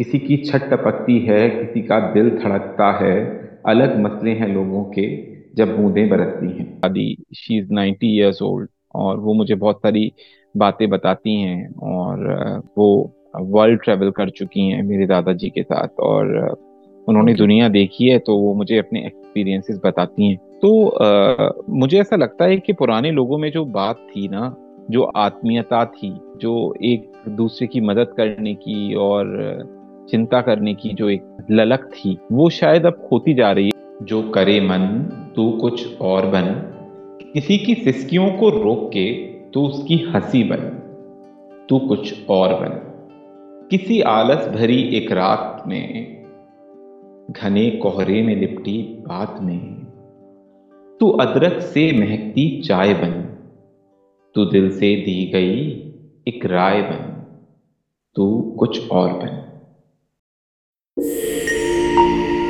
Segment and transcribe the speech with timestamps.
[0.00, 3.14] किसी की छत टपकती है किसी का दिल धड़कता है
[3.66, 5.06] अलग मसले हैं लोगों के
[5.54, 10.12] जब बूंदें बरसती हैं। दादी she is ninety years old और वो मुझे बहुत सारी
[10.56, 12.86] बातें बताती हैं और वो
[13.40, 16.56] वर्ल्ड ट्रेवल कर चुकी हैं मेरे दादाजी के साथ और
[17.08, 22.16] उन्होंने दुनिया देखी है तो वो मुझे अपने एक्सपीरियंसेस बताती हैं। तो आ, मुझे ऐसा
[22.16, 24.54] लगता है कि पुराने लोगों में जो बात थी ना
[24.90, 29.26] जो आत्मीयता थी जो एक दूसरे की मदद करने की और
[30.08, 34.30] चिंता करने की जो एक ललक थी, वो शायद अब खोती जा रही है। जो
[34.30, 34.88] करे मन,
[35.36, 36.46] तू कुछ और बन।
[37.32, 39.12] किसी की सिस्कियों को रोक के
[39.54, 40.76] तू उसकी हँसी बन।
[41.68, 42.86] तू कुछ और बन।
[43.70, 46.20] किसी आलस भरी एक रात में,
[47.30, 49.80] घने कोहरे में लिपटी बात में।
[51.00, 53.26] तू अदरक से महकती चाय बन।
[54.34, 55.68] तू दिल से दी गई
[56.28, 57.24] एक राय बन।
[58.16, 59.49] तू कुछ और बन।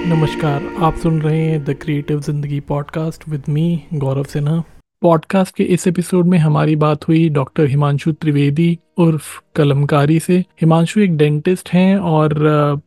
[0.07, 4.62] नमस्कार, आप सुन रहे हैं the creative Zindagi podcast with me Gaurav Sinha.
[5.03, 11.01] Podcast के इस एपिसोड में हमारी बात हुई डॉक्टर हिमांशु त्रिवेदी उर्फ़ कलमकारी से। हिमांशु
[11.01, 12.34] एक डेंटिस्ट हैं और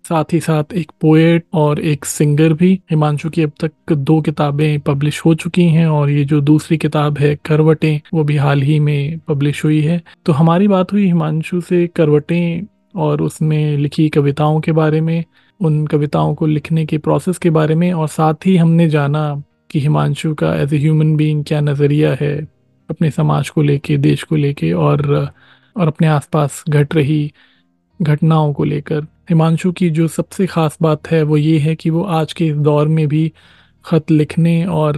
[0.09, 4.79] साथ ही साथ एक पोएट और एक सिंगर भी। हिमांशु की अब तक दो किताबें
[4.79, 8.79] पब्लिश हो चुकी हैं और ये जो दूसरी किताब है करवटें, वो भी हाल ही
[8.79, 14.59] में पब्लिश हुई है। तो हमारी बात हुई हिमांशु से करवटें और उसमें लिखी कविताओं
[14.61, 15.23] के बारे में।
[15.61, 19.79] उन कविताओं को लिखने के प्रोसेस के बारे में और साथ ही हमने जाना कि
[19.79, 22.47] हिमांशु का एज ए ह्यूमन बीइंग क्या नज़रिया है
[22.89, 25.31] अपने समाज को लेके, देश को लेके और
[25.77, 27.33] और अपने आसपास घट रही
[28.01, 32.03] घटनाओं को लेकर। हिमांशु की जो सबसे ख़ास बात है वो ये है कि वो
[32.03, 33.31] आज के इस दौर में भी
[33.85, 34.97] ख़त लिखने और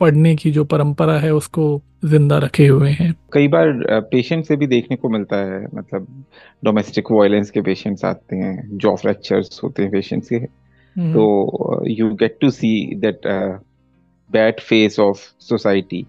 [0.00, 3.72] पढ़ने की जो परंपरा है उसको ज़िंदा रखे हुए हैं। कई बार
[4.10, 6.06] पेशेंट से भी देखने को मिलता है मतलब
[6.64, 12.08] डोमेस्टिक वायलेंस के पेशेंट्स आते हैं जॉ फ्रैक्चर्स होते हैं पेशेंट्स के हम्म। तो you
[12.14, 13.26] get to see that
[14.30, 16.06] bad face of society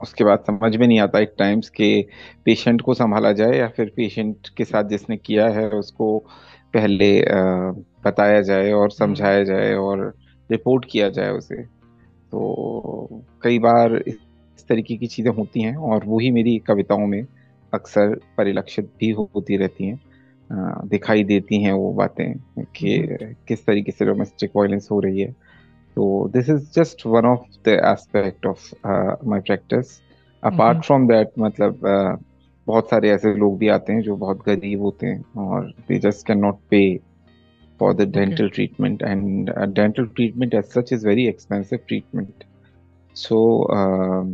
[0.00, 1.90] उसके बाद समझ में नहीं आता एक टाइम्स के
[2.44, 6.18] पेशेंट को संभाला जाए या फिर पेशेंट के साथ जिसने किया है उसको
[6.74, 7.10] पहले
[8.04, 10.12] बताया जाए और समझाया जाए और
[10.50, 11.62] रिपोर्ट किया जाए उसे।
[12.32, 14.18] तो कई बार इस
[14.68, 17.26] तरीके की चीज़ें होती हैं और वही मेरी कविताओं में
[17.74, 20.00] अक्सर परिलक्षित भी होती रहती हैं।
[20.84, 25.32] दिखाई देती हैं वो बातें कि हम्म। किस तरीके से डोमेस्टिक वायलेंस हो रही है।
[25.96, 30.00] तो this is just one of the aspect of uh, practice
[30.44, 32.24] apart from that, मतलब uh,
[32.66, 36.38] बहुत सारे ऐसे लोग भी आते हैं जो बहुत गरीब होते हैं और they can
[36.38, 37.07] not pay
[37.78, 38.54] for the dental okay.
[38.54, 42.44] treatment and uh, dental treatment as such is very expensive treatment.
[43.16, 44.24] So uh,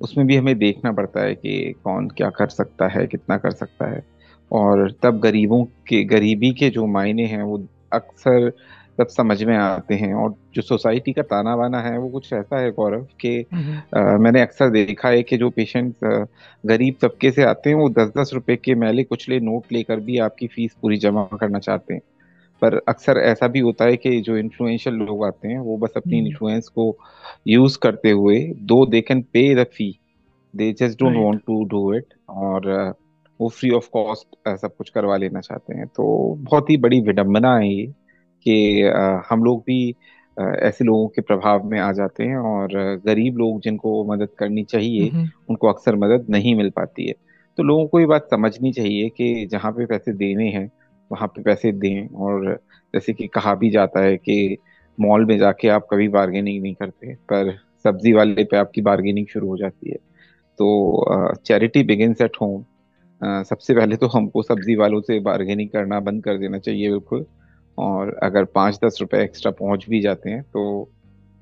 [0.00, 1.52] उसमें भी हमें देखना पड़ता है कि
[1.84, 4.02] कौन क्या कर सकता है कितना कर सकता है
[4.50, 7.58] और तब गरीबों के गरीबी के जो मायने हैं वो
[7.92, 8.50] अक्सर
[8.98, 12.60] सब समझ में आते हैं और जो सोसाइटी का ताना बाना है वो कुछ ऐसा
[12.60, 13.46] है गौरव कि
[14.24, 15.94] मैंने अक्सर देखा है कि जो पेशेंट
[16.64, 20.18] गरीब तबके से आते हैं वो दस दस रुपए के मैले कुचले नोट लेकर भी
[20.18, 22.02] आपकी फ़ीस पूरी जमा करना चाहते हैं
[22.62, 26.18] पर अक्सर ऐसा भी होता है कि जो इन्फ्लुएंशियल लोग आते हैं वो बस अपनी
[26.18, 26.96] इन्फ्लुएंस को
[27.48, 29.98] यूज़ करते हुए though they can pay the fee
[30.56, 32.94] they just don't want to do it और
[33.40, 37.56] वो फ्री ऑफ़ कॉस्ट सब कुछ करवा लेना चाहते हैं। तो बहुत ही बड़ी विडंबना
[37.56, 37.86] है ये
[38.46, 38.82] कि
[39.30, 39.94] हम लोग भी
[40.36, 42.68] ऐसे लोगों के प्रभाव में आ जाते हैं और
[43.06, 45.10] गरीब लोग जिनको मदद करनी चाहिए
[45.48, 47.14] उनको अक्सर मदद नहीं मिल पाती है।
[47.56, 50.70] तो लोगों को ये बात समझनी चाहिए कि जहाँ पे पैसे देने हैं
[51.10, 52.54] वहाँ पे पैसे दें और
[52.94, 54.56] जैसे कि कहा भी जाता है कि
[54.98, 59.48] मॉल में जाके आप कभी बार्गेनिंग नहीं करते, पर सब्ज़ी वाले पे आपकी बार्गेनिंग शुरू
[59.48, 59.96] हो जाती है।
[60.58, 62.64] तो चैरिटी बिगिनस एट होम
[63.44, 67.24] सबसे पहले तो हमको सब्ज़ी वालों से बार्गेनिंग करना बंद कर देना चाहिए बिल्कुल।
[67.78, 70.90] और अगर पाँच दस रुपए एक्स्ट्रा पहुँच भी जाते हैं तो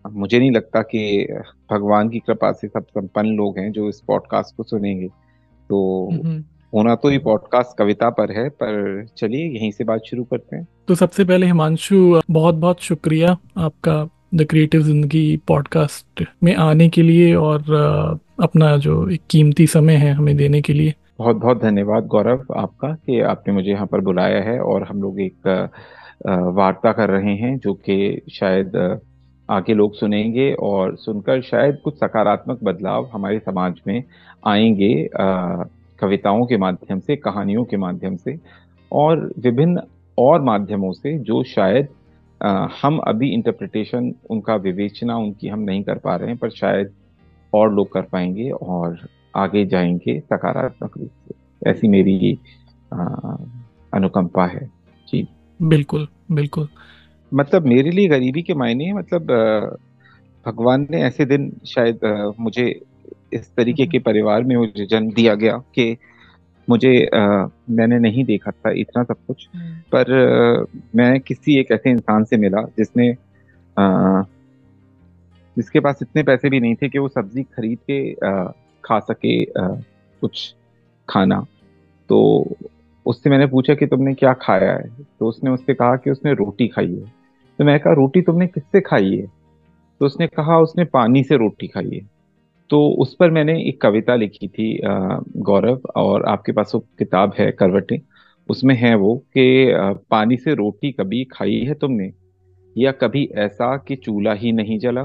[0.04, 1.26] मुझे नहीं लगता कि
[1.72, 5.08] भगवान की कृपा से सब संपन्न लोग हैं जो इस पॉडकास्ट को सुनेंगे।
[5.70, 6.08] तो
[6.74, 10.66] होना तो ये पॉडकास्ट कविता पर है पर चलिए यहीं से बात शुरू करते हैं।
[10.88, 17.03] तो सबसे पहले हिमांशु बहुत बहुत शुक्रिया आपका द क्रिएटिव ज़िंदगी पॉडकास्ट में आने के
[17.03, 17.60] लिए और
[18.42, 22.92] अपना जो एक कीमती समय है हमें देने के लिए। बहुत बहुत धन्यवाद गौरव आपका
[22.94, 25.71] कि आपने मुझे यहाँ पर बुलाया है और हम लोग एक
[26.54, 29.00] वार्ता कर रहे हैं जो कि शायद
[29.50, 34.03] आगे लोग सुनेंगे और सुनकर शायद कुछ सकारात्मक बदलाव हमारे समाज में
[34.47, 34.94] आएँगे
[36.00, 38.39] कविताओं के माध्यम से कहानियों के माध्यम से
[38.92, 39.83] और विभिन्न
[40.18, 41.89] और माध्यमों से जो शायद
[42.42, 46.91] आ, हम अभी इंटरप्रिटेशन उनका विवेचना उनकी हम नहीं कर पा रहे हैं पर शायद
[47.54, 52.39] और लोग कर पाएँगे और आगे जाएँगे सकारात्मक रूप से। ऐसी मेरी
[52.92, 53.04] आ,
[53.95, 54.71] अनुकंपा है।
[55.09, 55.28] जी।
[55.62, 56.68] बिल्कुल बिल्कुल।
[57.34, 59.22] मतलब मेरे लिए गरीबी के मायने मतलब
[60.47, 61.98] भगवान ने ऐसे दिन शायद
[62.41, 62.83] मुझे
[63.33, 65.97] इस तरीके के परिवार में मुझे जन्म दिया गया कि
[66.71, 70.13] मुझे आ, मैंने नहीं देखा था इतना सब कुछ। हम्म। पर
[70.60, 73.10] आ, मैं किसी एक ऐसे इंसान से मिला जिसने
[73.78, 74.22] आ,
[75.57, 78.45] जिसके पास इतने पैसे भी नहीं थे कि वो सब्ज़ी खरीद के आ,
[78.84, 79.69] खा सके आ,
[80.21, 80.54] कुछ
[81.09, 81.47] खाना।
[82.09, 82.47] तो
[83.07, 84.91] उससे मैंने पूछा कि तुमने क्या खाया है?
[85.19, 87.13] तो उसने उससे कहा कि उसने रोटी खाई है।
[87.59, 89.27] तो मैं कहा रोटी तुमने किससे खाई है?
[90.01, 92.17] तो उसने कहा उसने पानी से रोटी खाई है।
[92.70, 94.80] तो उस पर मैंने एक कविता लिखी थी
[95.38, 97.98] गौरव, और आपके पास वो किताब है, करवटें।
[98.48, 99.72] उसमें है वो कि
[100.10, 102.12] पानी से रोटी कभी खाई है तुमने,
[102.76, 105.03] या कभी ऐसा कि चूल्हा ही नहीं जला?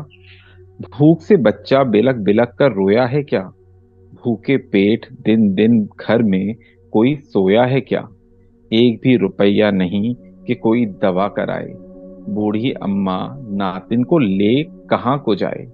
[0.82, 3.42] भूख से बच्चा बिलक बिलक कर रोया है क्या?
[4.24, 6.56] भूखे पेट दिन दिन घर में
[6.94, 8.08] कोई सोया है क्या?
[8.72, 10.14] एक भी रुपया नहीं
[10.48, 11.74] कि कोई दवा कराए।
[12.30, 13.18] बूढ़ी अम्मा
[13.52, 15.66] नातिन को ले कहाँ को जाए?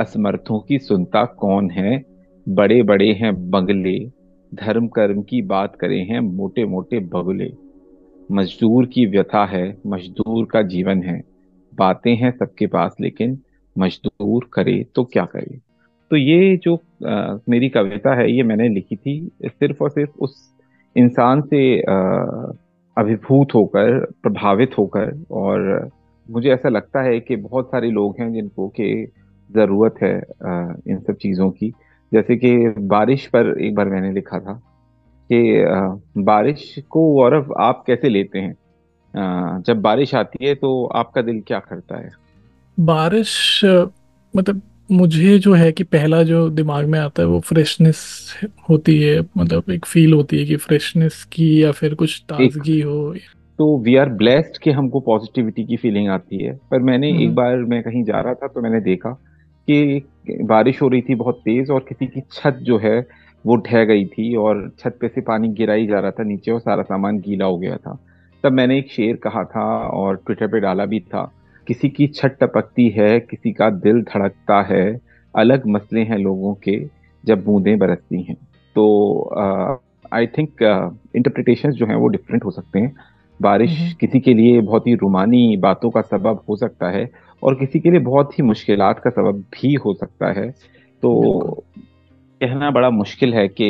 [0.00, 2.02] असमर्थों की सुनता कौन है?
[2.48, 3.98] बड़े बड़े हैं बंगले
[4.54, 7.52] धर्म कर्म की बात करें हैं मोटे मोटे बगले
[8.32, 11.22] मजदूर की व्यथा है मजदूर का जीवन है।
[11.78, 13.38] बातें हैं सबके पास लेकिन
[13.78, 15.58] मजदूर करे तो क्या करे?
[16.10, 16.74] तो ये जो
[17.06, 20.54] आ, मेरी कविता है ये मैंने लिखी थी सिर्फ़ और सिर्फ़ उस
[20.96, 21.94] इंसान से आ,
[22.96, 25.90] अभिभूत होकर प्रभावित होकर और
[26.30, 29.17] मुझे ऐसा लगता है कि बहुत सारे लोग हैं जिनको के
[29.50, 30.16] ज़रूरत है
[30.88, 31.72] इन सब चीज़ों की।
[32.12, 32.56] जैसे कि
[32.88, 34.52] बारिश पर एक बार मैंने लिखा था
[35.30, 38.54] कि बारिश को गौरव आप कैसे लेते हैं?
[39.66, 42.10] जब बारिश आती है तो आपका दिल क्या करता है?
[42.78, 43.60] बारिश
[44.34, 44.60] मतलब
[44.90, 47.98] मुझे जो है कि पहला जो दिमाग में आता है वो फ्रेशनेस
[48.70, 53.14] होती है मतलब एक फील होती है कि फ्रेशनेस की या फिर कुछ ताजगी हो।
[53.58, 57.34] तो वी आर ब्लेस्ड कि हमको पॉजिटिविटी की फीलिंग आती है। पर मैंने एक हम्म।
[57.34, 59.10] बार मैं कहीं जा रहा था तो मैंने देखा
[59.70, 60.08] कि
[60.42, 63.06] बारिश हो रही थी बहुत तेज और किसी की छत जो है
[63.46, 66.50] वो ढह गई थी और छत पे से पानी गिरा ही जा रहा था नीचे
[66.50, 67.98] और सारा सामान गीला हो गया था।
[68.44, 71.32] तब मैंने एक शेर कहा था और ट्विटर पे डाला भी था
[71.66, 75.00] किसी की छत टपकती है किसी का दिल धड़कता है
[75.34, 76.88] अलग मसले हैं लोगों के
[77.24, 78.36] जब बूंदें बरसती हैं।
[78.74, 78.84] तो
[80.12, 80.50] आई थिंक
[81.16, 82.92] इंटरप्रिटेशन जो हैं वो डिफरेंट हो सकते हैं।
[83.42, 87.10] बारिश हम्म। किसी के लिए बहुत ही रुमानी बातों का सबब हो सकता है
[87.42, 90.50] और किसी के लिए बहुत ही मुश्किल का सबब भी हो सकता है।
[91.02, 91.64] तो
[92.40, 93.68] कहना बड़ा मुश्किल है कि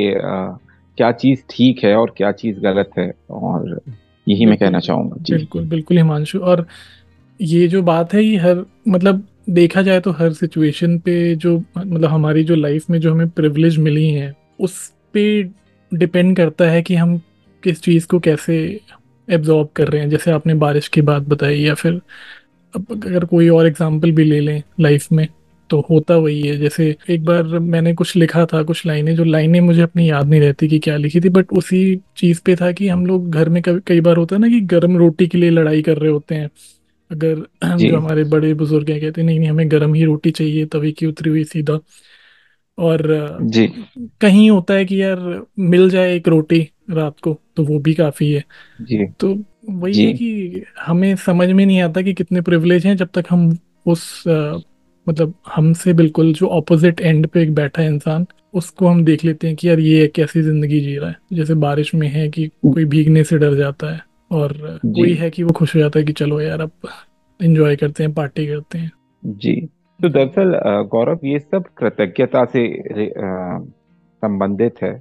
[0.99, 3.81] क्या चीज़ ठीक है और क्या चीज़ गलत है और
[4.29, 6.67] यही मैं कहना चाहूँगा। बिल्कुल बिल्कुल हिमांशु। और
[7.41, 12.05] ये जो बात है ये हर मतलब देखा जाए तो हर सिचुएशन पे जो मतलब
[12.05, 15.43] हमारी जो लाइफ में जो हमें प्रिविलेज मिली है उस पे
[15.93, 17.17] डिपेंड करता है कि हम
[17.63, 18.59] किस चीज़ को कैसे
[19.29, 22.01] एब्जॉर्ब कर रहे हैं। जैसे आपने बारिश की बात बताई या फिर
[22.75, 25.27] अब अगर कोई और एग्ज़ाम्पल भी ले लें लाइफ में
[25.71, 29.61] तो होता वही है। जैसे एक बार मैंने कुछ लिखा था कुछ लाइनें जो लाइनें
[29.61, 31.81] मुझे अपनी याद नहीं रहती कि क्या लिखी थी बट उसी
[32.17, 34.97] चीज़ पे था कि हम लोग घर में कई बार होता है ना कि गर्म
[34.97, 36.51] रोटी के लिए लड़ाई कर रहे होते हैं।
[37.11, 37.45] अगर
[37.79, 40.93] जो हमारे बड़े बुज़ुर्ग हैं कहते हैं नहीं नहीं हमें गर्म ही रोटी चाहिए तभी
[40.93, 41.79] की उतरी हुई सीधा।
[42.79, 43.03] और
[43.43, 43.67] जी।
[44.21, 45.21] कहीं होता है कि यार
[45.59, 46.61] मिल जाए एक रोटी
[46.91, 48.45] रात को तो वो भी काफ़ी है।
[48.83, 49.35] जी। तो
[49.69, 53.57] वही है कि हमें समझ में नहीं आता कि कितने प्रिविलेज हैं जब तक हम
[53.87, 54.59] उस आ,
[55.07, 59.47] मतलब हमसे बिल्कुल जो ऑपोजिट एंड पे एक बैठा है इंसान उसको हम देख लेते
[59.47, 62.85] हैं कि यार ये कैसी ज़िंदगी जी रहा है। जैसे बारिश में है कि कोई
[62.85, 64.01] भीगने से डर जाता है
[64.31, 64.53] और
[64.87, 66.71] कोई है कि वो खुश हो जाता है कि चलो यार अब
[67.41, 68.91] एंजॉय करते हैं पार्टी करते हैं।
[69.25, 69.55] जी।
[70.01, 70.53] तो दरअसल
[70.89, 72.67] गौरव ये सब कृतज्ञता से
[74.23, 74.93] संबंधित है।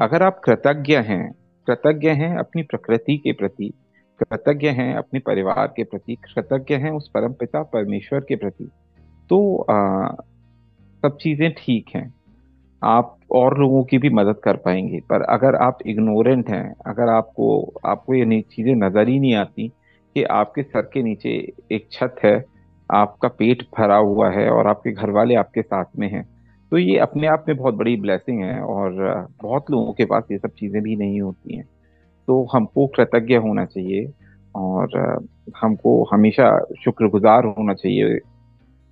[0.00, 1.32] अगर आप कृतज्ञ हैं
[1.68, 3.72] कृतज्ञ हैं अपनी प्रकृति के प्रति
[4.20, 8.70] कृतज्ञ हैं अपने परिवार के प्रति कृतज्ञ हैं उस परम पिता परमेश्वर के प्रति।
[9.30, 10.08] तो आ,
[11.02, 12.12] सब चीज़ें ठीक हैं।
[12.82, 17.48] आप और लोगों की भी मदद कर पाएँगे पर अगर आप इग्नोरेंट हैं अगर आपको
[17.86, 19.68] आपको ये चीज़ें नज़र ही नहीं आती
[20.16, 21.30] कि आपके सर के नीचे
[21.72, 22.34] एक छत है
[22.90, 26.24] आपका पेट भरा हुआ है और आपके घर वाले आपके साथ में हैं
[26.72, 28.92] तो ये अपने आप में बहुत बड़ी ब्लेसिंग है और
[29.42, 31.68] बहुत लोगों के पास ये सब चीज़ें भी नहीं होती हैं।
[32.26, 34.12] तो हमको कृतज्ञ होना चाहिए
[34.54, 34.88] और
[35.62, 38.18] हमको हमेशा शुक्रगुजार होना चाहिए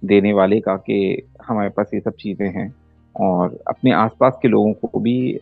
[0.04, 2.74] देने वाले का कि हमारे पास ये सब चीज़ें हैं
[3.20, 5.40] और अपने आसपास के लोगों को भी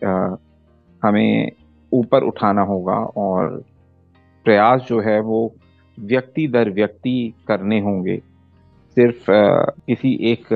[1.03, 1.51] हमें
[1.93, 3.63] ऊपर उठाना होगा और
[4.43, 5.53] प्रयास जो है वो
[5.99, 8.17] व्यक्ति दर व्यक्ति करने होंगे।
[8.95, 9.25] सिर्फ़
[9.87, 10.53] किसी एक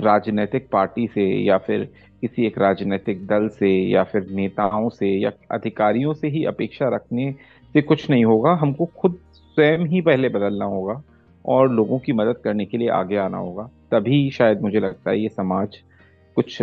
[0.00, 5.32] राजनीतिक पार्टी से या फिर किसी एक राजनीतिक दल से या फिर नेताओं से या
[5.50, 7.32] अधिकारियों से ही अपेक्षा रखने
[7.74, 11.02] से कुछ नहीं होगा। हमको खुद स्वयं ही पहले बदलना होगा
[11.44, 15.20] और लोगों की मदद करने के लिए आगे आना होगा। तभी शायद मुझे लगता है
[15.20, 15.76] ये समाज
[16.36, 16.56] कुछ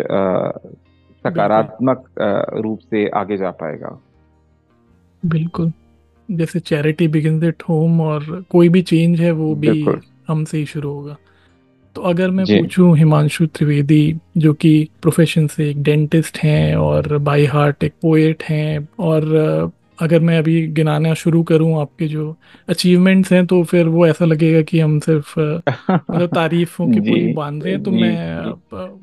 [1.26, 2.10] सकारात्मक
[2.56, 4.00] रूप से आगे जा पाएगा।
[5.26, 5.72] बिल्कुल।
[6.30, 9.86] जैसे चैरिटी बिगिन एट होम और कोई भी चेंज है वो भी
[10.28, 11.16] हमसे ही शुरू होगा।
[11.96, 17.46] तो अगर मैं पूछूँ हिमांशु त्रिवेदी जो कि प्रोफेशन से एक डेंटिस्ट हैं और बाई
[17.46, 19.24] हार्ट एक पोएट हैं और
[20.00, 22.36] अगर मैं अभी गिनाना शुरू करूँ आपके जो
[22.70, 27.64] अचीवमेंट्स हैं तो फिर वो ऐसा लगेगा कि हम सिर्फ़ मतलब तारीफों की पूरी बाँध
[27.64, 28.46] रहे हैं तो मैं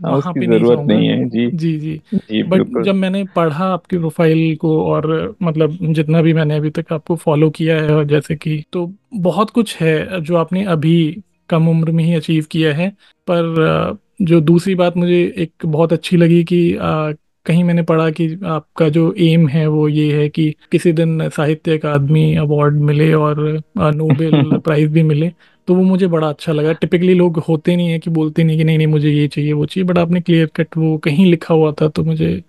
[0.00, 3.99] वहाँ पे नहीं जाऊँगा। नहीं है जी। जी जी, जी बट जब मैंने पढ़ा आपकी
[3.99, 8.37] प्रोफ़ाइल को और मतलब जितना भी मैंने अभी तक आपको फॉलो किया है और जैसे
[8.37, 11.22] कि तो बहुत कुछ है जो आपने अभी
[11.52, 12.88] कम उम्र में ही अचीव किया है।
[13.30, 17.12] पर जो दूसरी बात मुझे एक बहुत अच्छी लगी कि आ,
[17.47, 21.78] कहीं मैंने पढ़ा कि आपका जो एम है वो ये है कि किसी दिन साहित्य
[21.78, 23.40] अकादमी अवार्ड मिले और
[23.78, 25.30] नोबेल प्राइज भी मिले
[25.68, 28.64] तो वो मुझे बड़ा अच्छा लगा। टिपिकली लोग होते नहीं है कि बोलते नहीं कि
[28.64, 31.73] नहीं नहीं मुझे ये चाहिए वो चाहिए बट आपने क्लियर कट वो कहीं लिखा हुआ
[31.73, 32.42] था तो मुझे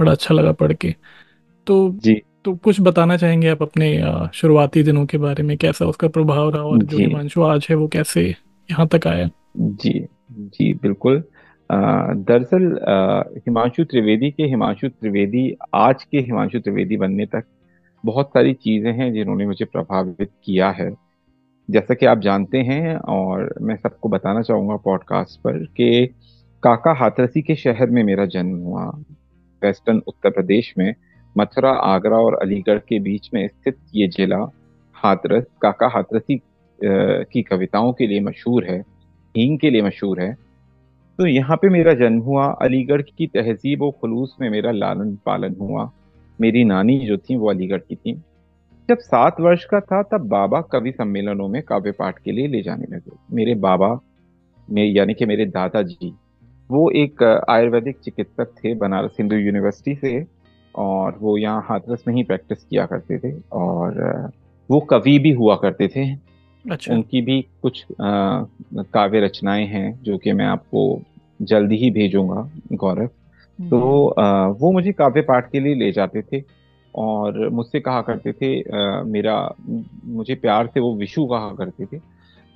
[0.00, 0.94] बड़ा अच्छा लगा पढ़ के।
[1.66, 3.88] तो जी। तो कुछ बताना चाहेंगे आप अपने
[4.34, 5.56] शुरुआती दिनों के बारे में?
[5.58, 8.34] कैसा उसका प्रभाव रहा और जो। हिमांशु आज है वो कैसे
[8.68, 11.22] यहाँ तक आया। जी जी, बिल्कुल।
[11.70, 12.64] दरअसल
[13.36, 17.44] हिमांशु त्रिवेदी के, हिमांशु त्रिवेदी, आज के हिमांशु त्रिवेदी बनने तक
[18.04, 20.90] बहुत सारी चीज़ें हैं जिन्होंने मुझे प्रभावित किया है।
[21.68, 26.06] जैसा कि आप जानते हैं और मैं सबको बताना चाहूँगा पॉडकास्ट पर कि
[26.62, 28.84] काका हाथरसी के शहर में मेरा जन्म हुआ।
[29.62, 30.94] वेस्टर्न उत्तर प्रदेश में
[31.36, 34.38] मथुरा, आगरा और अलीगढ़ के बीच में स्थित ये जिला
[34.96, 36.36] हाथरस, काका हाथरसी
[36.82, 38.80] की कविताओं के लिए मशहूर है,
[39.36, 40.36] हींग के लिए मशहूर है।
[41.18, 45.56] तो यहाँ पे मेरा जन्म हुआ, अलीगढ़ की तहजीब व खलूस में मेरा लालन पालन
[45.60, 45.90] हुआ।
[46.40, 48.12] मेरी नानी जो थी वो अलीगढ़ की थी।
[48.88, 52.62] जब सात वर्ष का था, तब बाबा कवि सम्मेलनों में काव्य पाठ के लिए ले
[52.62, 54.00] जाने लगे। मेरे बाबा,
[54.70, 56.14] में, यानी कि मेरे दादाजी,
[56.70, 60.26] वो एक आयुर्वेदिक चिकित्सक थे, बनारस हिंदू यूनिवर्सिटी से,
[60.74, 64.32] और वो यहाँ हाथरस में ही प्रैक्टिस किया करते थे, और
[64.70, 66.33] वो कवि भी हुआ करते थे।
[66.64, 71.00] अच्छा। उनकी भी कुछ काव्य रचनाएँ हैं जो कि मैं आपको
[71.40, 73.08] जल्दी ही भेजूँगा गौरव।
[73.58, 76.42] हम्म। तो आ, वो मुझे काव्य पाठ के लिए ले जाते थे
[76.94, 79.54] और मुझसे कहा करते थे आ, मेरा
[80.04, 81.98] मुझे प्यार से वो विशु कहा करते थे।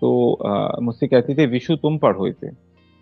[0.02, 2.50] तो मुझसे कहते थे विशु तुम पढ़ो इसे।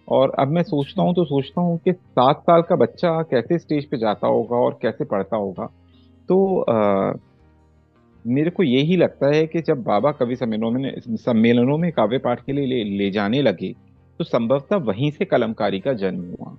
[0.08, 3.88] और अब मैं सोचता हूँ तो सोचता हूँ कि सात साल का बच्चा कैसे स्टेज
[3.90, 5.66] पे जाता होगा और कैसे पढ़ता होगा।
[6.28, 7.12] तो आ,
[8.26, 12.44] मेरे को यही लगता है कि जब बाबा कवि सम्मेलनों में सम्मेलनों में काव्य पाठ
[12.46, 13.74] के लिए ले, ले जाने लगे
[14.20, 16.56] तो संभवतः वहीं से कलमकारी का जन्म हुआ।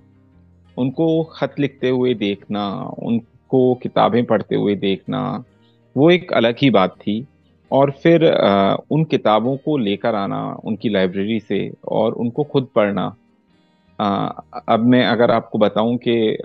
[0.76, 2.68] उनको खत लिखते हुए देखना
[3.02, 5.44] उनको किताबें पढ़ते हुए देखना
[5.96, 7.24] वो एक अलग ही बात थी।
[7.70, 13.14] और फिर आ, उन किताबों को लेकर आना उनकी लाइब्रेरी से और उनको खुद पढ़ना।
[13.98, 14.26] आ,
[14.68, 16.38] अब मैं अगर आपको बताऊँ कि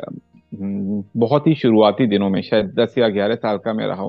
[0.54, 4.04] बहुत ही शुरुआती दिनों में शायद दस या ग्यारह साल का मैं रहा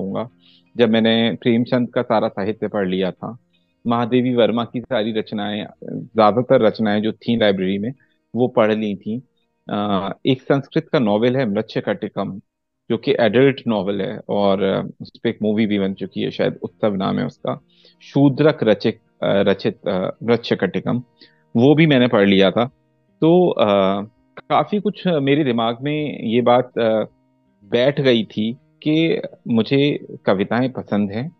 [0.75, 3.37] जब मैंने प्रेमचंद का सारा साहित्य पढ़ लिया था
[3.85, 7.91] महादेवी वर्मा की सारी रचनाएँ ज़्यादातर रचनाएँ जो थी लाइब्रेरी में
[8.33, 9.15] वो पढ़ ली थी।
[10.25, 12.39] एक संस्कृत का नॉवेल है मृत्य कटिकम
[12.89, 14.63] जो कि एडल्ट नॉवेल है और
[15.01, 17.59] उस पर एक मूवी भी बन चुकी है शायद उत्सव नाम है उसका।
[18.03, 19.79] शूद्रक रचित रचित
[20.23, 21.01] मृत्य कटिकम
[21.55, 22.65] वो भी मैंने पढ़ लिया था।
[23.21, 24.01] तो आ,
[24.39, 27.03] काफ़ी कुछ मेरे दिमाग में ये बात आ,
[27.71, 28.51] बैठ गई थी
[28.87, 31.35] कि मुझे कविताएँ पसंद हैं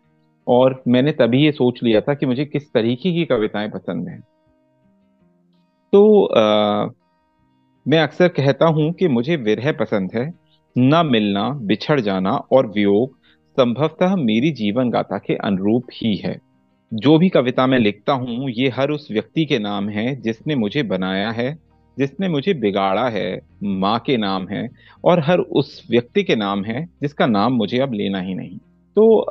[0.46, 4.20] और मैंने तभी ये सोच लिया था कि मुझे किस तरीके की कविताएँ पसंद हैं।
[5.92, 6.88] तो आ,
[7.88, 10.32] मैं अक्सर कहता हूँ कि मुझे विरह पसंद है
[10.78, 13.18] न मिलना बिछड़ जाना और वियोग
[13.56, 16.38] संभवतः मेरी जीवन गाथा के अनुरूप ही है।
[16.94, 20.82] जो भी कविता मैं लिखता हूँ ये हर उस व्यक्ति के नाम है जिसने मुझे
[20.82, 21.65] बनाया है
[21.98, 24.68] जिसने मुझे बिगाड़ा है, माँ के नाम है
[25.04, 28.58] और हर उस व्यक्ति के नाम है जिसका नाम मुझे अब लेना ही नहीं।
[28.96, 29.26] तो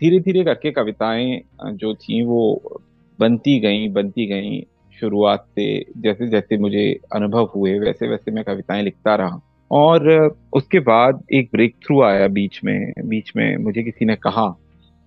[0.00, 1.40] धीरे धीरे करके कविताएँ
[1.72, 2.80] जो थी वो
[3.18, 4.60] बनती गई बनती गई
[5.00, 5.66] शुरुआत से
[5.98, 11.48] जैसे जैसे मुझे अनुभव हुए वैसे वैसे मैं कविताएँ लिखता रहा। और उसके बाद एक
[11.52, 14.48] ब्रेक थ्रू आया बीच में बीच में मुझे किसी ने कहा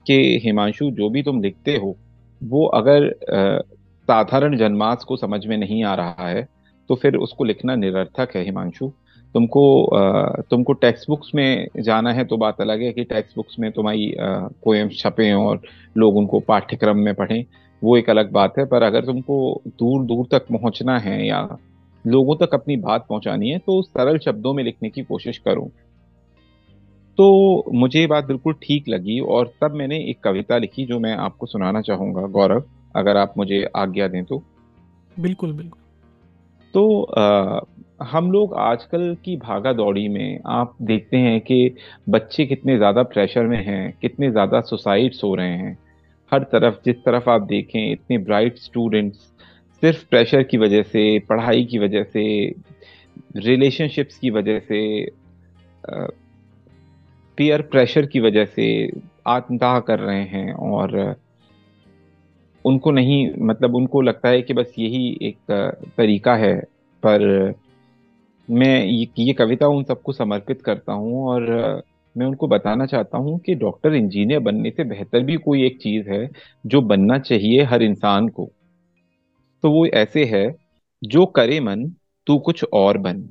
[0.06, 1.96] कि, हिमांशु, जो भी तुम लिखते हो,
[2.44, 3.13] वो अगर
[4.08, 6.48] साधारण जनमास को समझ में नहीं आ रहा है
[6.89, 8.92] तो फिर उसको लिखना निरर्थक है हिमांशु।
[9.36, 13.72] तुमको तुमको टेक्स्ट बुक्स में जाना है तो बात अलग है कि टेक्स्ट बुक्स में
[13.72, 15.62] तुम्हारी पोएम छपे और
[15.96, 17.46] लोग उनको पाठ्यक्रम में पढ़ें,
[17.82, 21.48] वो एक अलग बात है। पर अगर तुमको दूर दूर तक पहुँचना है या
[22.06, 25.70] लोगों तक अपनी बात पहुंचानी है तो सरल शब्दों में लिखने की कोशिश करो।
[27.18, 31.15] तो मुझे ये बात बिल्कुल ठीक लगी और तब मैंने एक कविता लिखी जो मैं
[31.18, 32.63] आपको सुनाना चाहूँगा। गौरव,
[32.96, 34.44] अगर आप मुझे आज्ञा दें तो।
[35.18, 35.80] बिल्कुल बिल्कुल।
[36.75, 37.60] तो आ,
[38.03, 41.75] हम लोग आजकल की भागा दौड़ी में आप देखते हैं कि
[42.10, 45.77] बच्चे कितने ज़्यादा प्रेशर में हैं कितने ज़्यादा सुसाइड्स हो रहे हैं।
[46.32, 49.17] हर तरफ़ जिस तरफ़ आप देखें इतने ब्राइट स्टूडेंट्स
[49.84, 52.25] सिर्फ़ प्रेशर की वजह से पढ़ाई की वजह से
[53.38, 54.82] रिलेशनशिप्स की वजह से
[57.38, 58.67] पीयर प्रेशर की वजह से
[59.27, 61.15] आत्मदाह कर रहे हैं और
[62.65, 65.38] उनको नहीं मतलब उनको लगता है कि बस यही एक
[65.98, 66.62] तरीका है।
[67.05, 67.53] पर
[68.51, 71.50] मैं ये, ये कविता उन सबको समर्पित करता हूँ और
[72.17, 76.10] मैं उनको बताना चाहता हूँ कि डॉक्टर इंजीनियर बनने से बेहतर भी कोई एक चीज़
[76.10, 76.29] है
[76.65, 78.50] जो बनना चाहिए हर इंसान को।
[79.63, 80.55] तो वो ऐसे है
[81.03, 81.91] जो करे मन
[82.27, 83.29] तू कुछ और बन।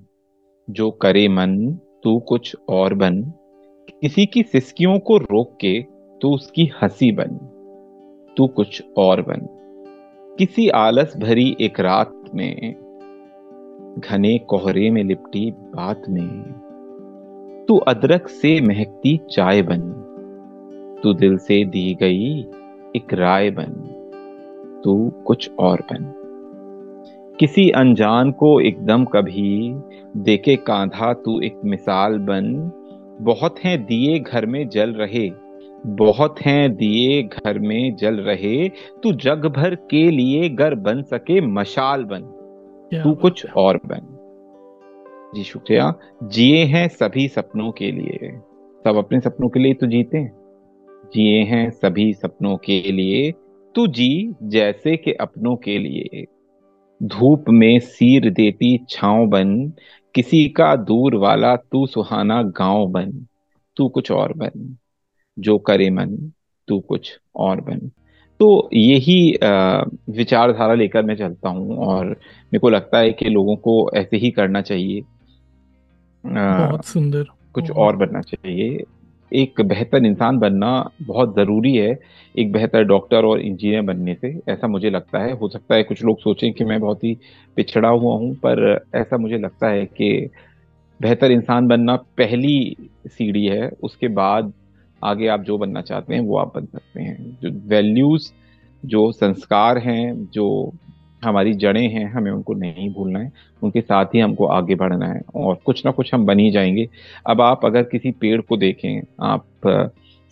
[0.71, 3.23] जो करे मन तू कुछ और बन।
[4.01, 5.83] किसी की सिस्कियों को रोक के
[6.23, 7.54] तू उसकी हँसी बन।
[8.37, 9.49] तू कुछ और बन।
[10.39, 12.75] किसी आलस भरी एक रात में,
[13.99, 16.43] घने कोहरे में लिपटी बात में,
[17.69, 20.01] तू अदरक से महकती चाय बन।
[21.03, 22.41] तू दिल से दी गई
[22.97, 24.01] एक राय बन।
[24.85, 26.21] तू कुछ और बन।
[27.41, 29.75] किसी अनजान को एकदम कभी
[30.17, 32.71] देखे कांधा तू एक मिसाल बन।
[33.21, 35.44] बहुत हैं दिए घर में जल रहे
[35.87, 41.41] बहुत हैं दिए घर में जल रहे तू जग भर के लिए घर बन सके
[41.41, 42.21] मशाल बन
[43.03, 44.21] तू कुछ और बन।
[45.35, 48.39] जी शुक्रिया। जिए हैं सभी सपनों के लिए।
[48.85, 50.33] सब अपने सपनों के लिए तो जीते हैं।
[51.15, 53.33] जिए हैं सभी सपनों के लिए
[53.75, 56.25] तू जी जैसे के अपनों के लिए।
[57.03, 59.73] धूप में सीर देती छाव बन
[60.15, 63.27] किसी का दूर वाला तू सुहाना गाँव बन
[63.77, 64.77] तू कुछ और बन।
[65.37, 66.17] जो करे मन
[66.69, 67.91] तू कुछ और बन।
[68.41, 69.21] तो यही
[70.11, 74.31] विचारधारा लेकर मैं चलता हूँ और मेरे को लगता है कि लोगों को ऐसे ही
[74.31, 75.01] करना चाहिए।
[76.25, 78.83] बहुत सुंदर। कुछ और बनना चाहिए।
[79.33, 80.71] एक बेहतर इंसान बनना
[81.03, 81.99] बहुत ज़रूरी है
[82.35, 86.05] एक बेहतर डॉक्टर और इंजीनियर बनने से। ऐसा मुझे लगता है। हो सकता है कुछ
[86.05, 87.17] लोग सोचें कि मैं बहुत ही
[87.57, 90.29] पिछड़ा हुआ हूँ पर ऐसा मुझे लगता है कि
[91.01, 94.53] बेहतर इंसान बनना पहली सीढ़ी है। उसके बाद
[95.05, 98.31] आगे आप जो बनना चाहते हैं, वो आप बन सकते हैं। जो वैल्यूज़
[98.85, 100.73] जो संस्कार हैं, जो
[101.25, 105.21] हमारी जड़ें हैं, हमें उनको नहीं भूलना है। उनके साथ ही हमको आगे बढ़ना है
[105.35, 106.89] और कुछ ना कुछ हम बन ही जाएँगे।
[107.27, 109.45] अब आप अगर किसी पेड़ को देखें, आप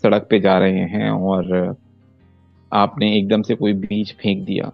[0.02, 1.76] सड़क पे जा रहे हैं और
[2.72, 4.72] आपने एकदम से कोई बीज फेंक दिया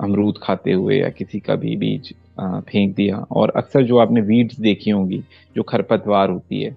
[0.00, 4.60] अमरूद खाते हुए या किसी का भी बीज फेंक दिया और अक्सर जो आपने वीड्स
[4.60, 5.22] देखी होंगी,
[5.56, 6.76] जो खरपतवार होती है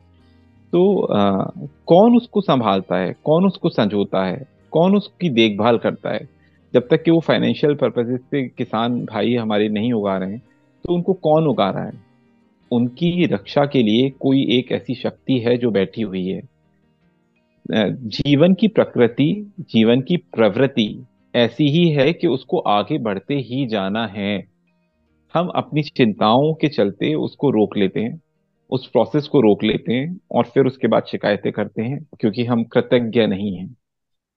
[0.73, 1.43] तो आ,
[1.87, 3.13] कौन उसको संभालता है?
[3.23, 4.45] कौन उसको संजोता है?
[4.71, 6.27] कौन उसकी देखभाल करता है?
[6.73, 10.41] जब तक कि वो फाइनेंशियल पर्पजेज से किसान भाई हमारे नहीं उगा रहे हैं
[10.85, 12.01] तो उनको कौन उगा रहा है?
[12.71, 16.41] उनकी रक्षा के लिए कोई एक ऐसी शक्ति है जो बैठी हुई है।
[18.09, 21.05] जीवन की प्रकृति जीवन की प्रवृत्ति
[21.35, 24.43] ऐसी ही है कि उसको आगे बढ़ते ही जाना है।
[25.33, 28.21] हम अपनी चिंताओं के चलते उसको रोक लेते हैं।
[28.73, 32.63] उस प्रोसेस को रोक लेते हैं और फिर उसके बाद शिकायतें करते हैं क्योंकि हम
[32.63, 33.75] कृतज्ञ नहीं हैं।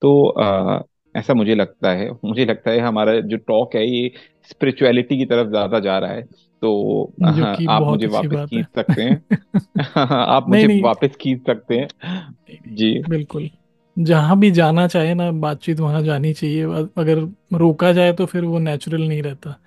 [0.02, 0.80] तो आ,
[1.16, 4.10] ऐसा मुझे लगता है मुझे लगता है हमारा जो टॉक है ये
[4.50, 6.22] स्पिरिचुअलिटी की तरफ़ ज़्यादा जा रहा है।
[6.62, 7.04] तो
[7.68, 9.24] आप मुझे वापस खींच सकते हैं।
[10.08, 11.88] आप मुझे वापस खींच सकते हैं।
[12.68, 13.50] जी। बिल्कुल।
[13.98, 16.62] जहाँ भी जाना चाहे ना बातचीत वहाँ जानी चाहिए।
[16.96, 17.18] अगर
[17.58, 19.60] रोका जाए तो फिर वो नेचुरल नहीं रहता।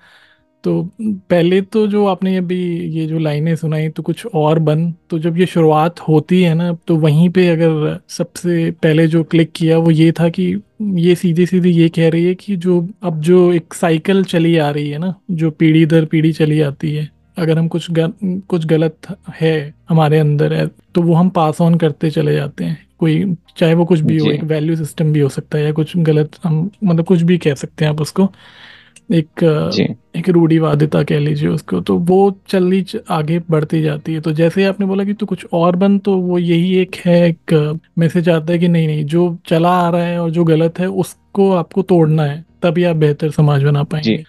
[0.63, 5.19] तो पहले तो जो आपने अभी ये जो लाइनें सुनाई तो कुछ और बन। तो
[5.19, 9.77] जब ये शुरुआत होती है ना तो वहीं पे अगर सबसे पहले जो क्लिक किया
[9.77, 10.43] वो ये था कि
[10.81, 14.69] ये सीधे सीधे ये कह रही है कि जो अब जो एक साइकिल चली आ
[14.69, 18.11] रही है ना जो पीढ़ी दर पीढ़ी चली आती है अगर हम कुछ गल,
[18.47, 22.77] कुछ गलत है हमारे अंदर है तो वो हम पास ऑन करते चले जाते हैं।
[22.99, 25.97] कोई चाहे वो कुछ भी हो एक वैल्यू सिस्टम भी हो सकता है या कुछ
[25.97, 28.27] गलत हम मतलब कुछ भी कह सकते हैं आप उसको।
[29.09, 29.43] एक
[30.15, 34.85] एक रूढ़ीवादिता कह लीजिए उसको तो वो चलनी आगे बढ़ती जाती है। तो जैसे आपने
[34.85, 37.53] बोला कि तो कुछ और बन तो वो यही एक है एक
[37.97, 40.87] मैसेज आता है कि नहीं नहीं जो चला आ रहा है और जो गलत है
[40.87, 44.23] उसको आपको तोड़ना है तभी आप बेहतर समाज बना पाएँगे। जी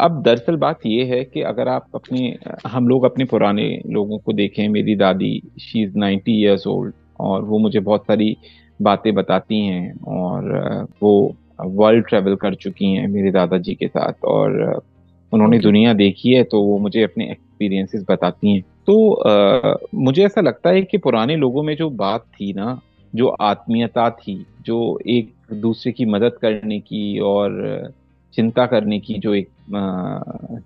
[0.00, 4.32] अब दरअसल बात ये है कि अगर आप अपने हम लोग अपने पुराने लोगों को
[4.32, 8.36] देखें मेरी दादी she is ninety years old और वो मुझे बहुत सारी
[8.80, 14.82] बातें बताती हैं और वो वर्ल्ड ट्रेवल कर चुकी हैं मेरे दादाजी के साथ और
[15.32, 20.40] उन्होंने दुनिया देखी है तो वो मुझे अपने एक्सपीरियंसेस बताती हैं। तो आ, मुझे ऐसा
[20.40, 22.80] लगता है कि पुराने लोगों में जो बात थी ना
[23.14, 27.90] जो आत्मीयता थी जो एक दूसरे की मदद करने की और
[28.34, 29.48] चिंता करने की जो एक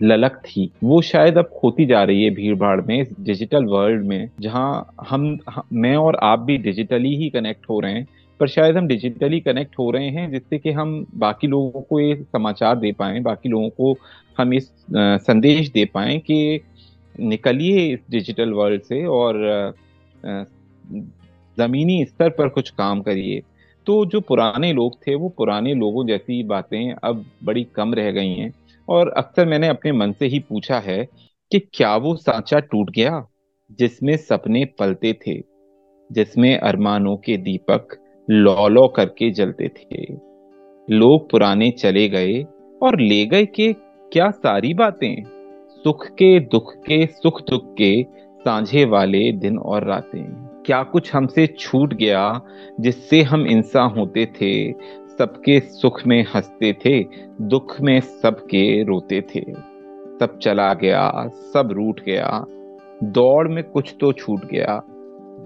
[0.03, 4.05] ललक थी वो शायद अब खोती जा रही है भीड़ भाड़ में इस डिजिटल वर्ल्ड
[4.05, 5.38] में जहाँ हम
[5.72, 8.07] मैं और आप भी डिजिटली ही कनेक्ट हो रहे हैं।
[8.40, 12.14] पर शायद हम डिजिटली कनेक्ट हो रहे हैं जिससे कि हम बाकी लोगों को ये
[12.22, 13.96] समाचार दे पाए, बाकी लोगों को
[14.38, 16.61] हम इस संदेश दे पाए कि
[17.14, 19.74] निकलिए इस डिजिटल वर्ल्ड से और
[21.57, 23.42] जमीनी स्तर पर कुछ काम करिए।
[23.87, 28.35] तो जो पुराने लोग थे, वो पुराने लोगों जैसी बातें अब बड़ी कम रह गई
[28.35, 28.53] हैं
[28.88, 31.05] और अक्सर मैंने अपने मन से ही पूछा है
[31.53, 33.24] कि क्या वो सांचा टूट गया
[33.79, 35.40] जिसमें सपने पलते थे,
[36.11, 37.96] जिसमें अरमानों के दीपक
[38.30, 40.14] लौ लौ करके जलते थे।
[40.90, 42.46] लोग पुराने चले गए
[42.82, 43.72] और ले गए के
[44.12, 45.22] क्या सारी बातें?
[45.68, 48.02] सुख के दुख के, सुख दुख के
[48.40, 52.40] सांझे वाले दिन और रातें। क्या कुछ हमसे छूट गया
[52.80, 54.72] जिससे हम इंसान होते थे?
[55.18, 57.04] सबके सुख में हँसते थे,
[57.40, 59.44] दुख में सबके रोते थे।
[60.20, 62.44] सब चला गया, सब रूठ गया।
[63.02, 64.82] दौड़ में कुछ तो छूट गया।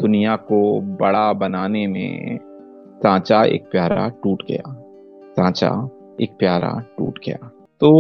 [0.01, 2.39] दुनिया को बड़ा बनाने में
[2.95, 4.73] सांचा एक प्यारा टूट गया।
[5.37, 5.71] सांचा
[6.21, 7.91] एक प्यारा टूट गया। तो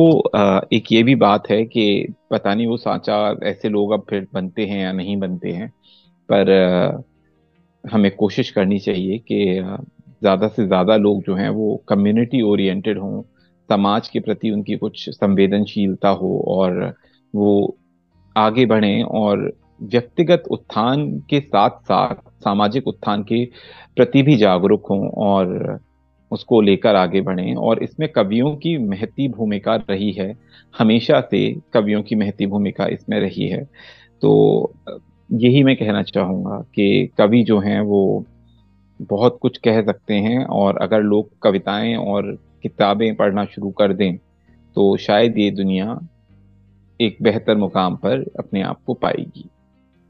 [0.72, 4.66] एक ये भी बात है कि पता नहीं वो सांचा ऐसे लोग अब फिर बनते
[4.66, 5.68] हैं या नहीं बनते हैं,
[6.28, 7.04] पर
[7.85, 13.22] हमें कोशिश करनी चाहिए कि ज़्यादा से ज़्यादा लोग जो हैं वो कम्युनिटी ओरिएंटेड हों,
[13.68, 16.94] समाज के प्रति उनकी कुछ संवेदनशीलता हो और
[17.35, 17.76] वो
[18.37, 19.50] आगे बढ़ें और
[19.83, 23.44] व्यक्तिगत उत्थान के साथ साथ सामाजिक उत्थान के
[23.96, 25.78] प्रति भी जागरूक हों और
[26.30, 30.35] उसको लेकर आगे बढ़ें। और इसमें कवियों की महती भूमिका रही है।
[30.74, 33.64] हमेशा से कवियों की महती भूमिका इसमें रही है।
[34.22, 34.30] तो
[35.30, 38.24] यही मैं कहना चाहूँगा कि कवि जो हैं वो
[39.00, 42.30] बहुत कुछ कह सकते हैं और अगर लोग कविताएँ और
[42.62, 44.16] किताबें पढ़ना शुरू कर दें
[44.76, 45.98] तो शायद ये दुनिया
[47.00, 49.48] एक बेहतर मुकाम पर अपने आप को पाएगी।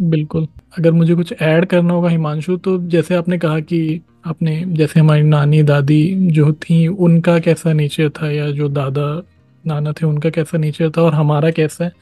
[0.04, 0.46] बिल्कुल।
[0.78, 5.22] अगर मुझे कुछ ऐड करना होगा हिमांशु तो जैसे आपने कहा कि आपने जैसे हमारी
[5.22, 9.22] नानी दादी जो थी उनका कैसा नेचर था या जो दादा
[9.66, 11.92] नाना थे उनका कैसा नेचर था और हमारा कैसा है?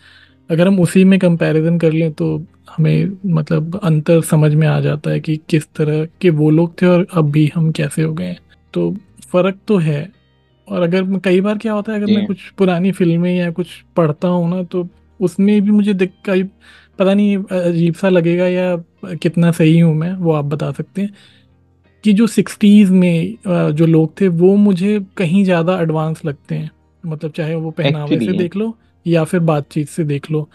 [0.51, 2.37] अगर हम उसी में कंपैरिजन कर लें तो
[2.77, 6.87] हमें मतलब अंतर समझ में आ जाता है कि किस तरह के वो लोग थे
[6.87, 8.39] और अब भी हम कैसे हो गए हैं।
[8.75, 8.97] तो
[9.33, 10.13] फ़र्क तो है।
[10.69, 14.29] और अगर कई बार क्या होता है अगर मैं कुछ पुरानी फ़िल्में या कुछ पढ़ता
[14.29, 14.89] हूँ ना तो
[15.21, 16.43] उसमें भी मुझे दिख कई
[16.99, 18.77] पता नहीं अजीब सा लगेगा या
[19.23, 21.13] कितना सही हूँ मैं वो आप बता सकते हैं
[22.05, 23.37] कि जो सिक्सटीज़ में
[23.77, 26.71] जो लोग थे वो मुझे कहीं ज़्यादा एडवांस लगते हैं।
[27.05, 28.75] मतलब चाहे वो पहनावे से देख लो
[29.07, 30.49] या फिर बातचीत से देख लो।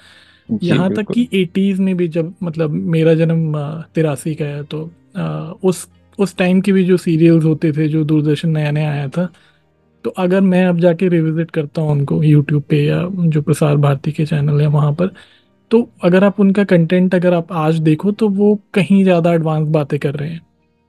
[0.50, 3.58] यहाँ तक कि एटीज़ में भी जब मतलब मेरा जन्म
[3.96, 4.84] तिरासी का है तो
[5.18, 5.88] आ, उस
[6.20, 9.28] उस टाइम के भी जो सीरियल्स होते थे जो दूरदर्शन नया नया आया था
[10.06, 14.12] तो अगर मैं अब जाके रिविजिट करता हूँ उनको यूट्यूब पे या जो प्रसार भारती
[14.12, 15.12] के चैनल है वहाँ पर
[15.72, 19.98] तो अगर आप उनका कंटेंट अगर आप आज देखो तो वो कहीं ज़्यादा एडवांस बातें
[20.00, 20.42] कर रहे हैं।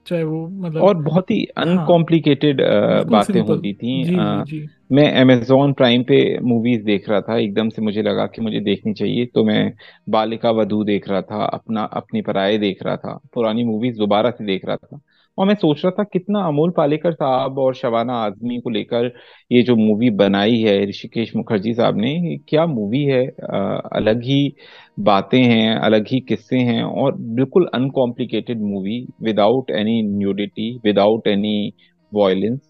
[0.06, 4.68] चाहे वो मतलब और बहुत ही अनकॉम्प्लिकेटेड हाँ, बातें होती थी। जी, आ, जी.
[4.92, 8.92] मैं अमेजोन प्राइम पे मूवीज़ देख रहा था एकदम से मुझे लगा कि मुझे देखनी
[8.94, 9.72] चाहिए तो मैं
[10.08, 14.44] बालिका वधु देख रहा था अपना अपनी पराये देख रहा था पुरानी मूवीज़ दोबारा से
[14.44, 15.00] देख रहा था।
[15.38, 19.12] और मैं सोच रहा था कितना अमोल पालेकर साहब और शबाना आजमी को लेकर
[19.53, 23.27] ये जो मूवी बनाई है ऋषिकेश मुखर्जी साहब ने क्या मूवी है?
[23.27, 23.59] आ,
[23.92, 24.55] अलग ही
[25.01, 31.72] बातें हैं अलग ही किस्से हैं और बिल्कुल uncomplicated movie without any nudity without any
[32.14, 32.61] violence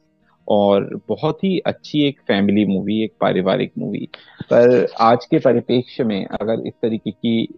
[0.48, 4.08] और बहुत ही अच्छी एक फैमिली मूवी एक पारिवारिक मूवी
[4.52, 7.48] पर आज के परिप्रेक्ष्य में अगर इस तरीके की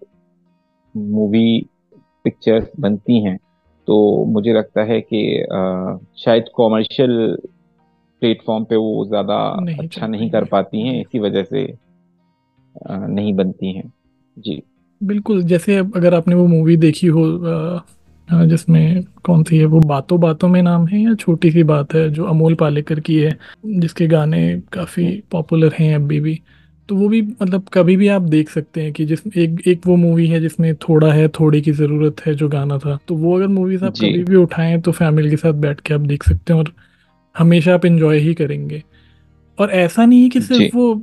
[0.97, 1.67] मूवी
[2.25, 3.39] पिक्चर्स बनती हैं
[3.91, 5.21] तो मुझे लगता है कि
[6.19, 7.37] शायद कॉमर्शियल
[8.23, 9.37] प्लेटफॉर्म पे वो ज़्यादा
[9.79, 11.63] अच्छा नहीं कर पाती हैं इसी वजह से
[12.87, 13.93] नहीं बनती हैं।
[14.37, 14.63] जी।
[15.03, 17.25] बिल्कुल जैसे अगर आपने वो मूवी देखी हो
[18.29, 22.09] जिसमें कौन सी है वो बातों बातों में नाम है या छोटी सी बात है
[22.11, 26.41] जो अमोल पालेकर की है जिसके गाने काफ़ी पॉपुलर हैं अभी भी?
[26.91, 29.97] तो वो भी मतलब कभी भी आप देख सकते हैं कि जिस एक एक वो
[29.97, 33.47] मूवी है जिसमें थोड़ा है थोड़ी की ज़रूरत है जो गाना था। तो वो अगर
[33.49, 36.61] मूवीज़ आप कभी भी उठाएँ तो फैमिली के साथ बैठ के आप देख सकते हैं
[36.61, 36.73] और
[37.37, 38.83] हमेशा आप इंजॉय ही करेंगे।
[39.59, 40.95] और ऐसा नहीं है कि सिर्फ़ वो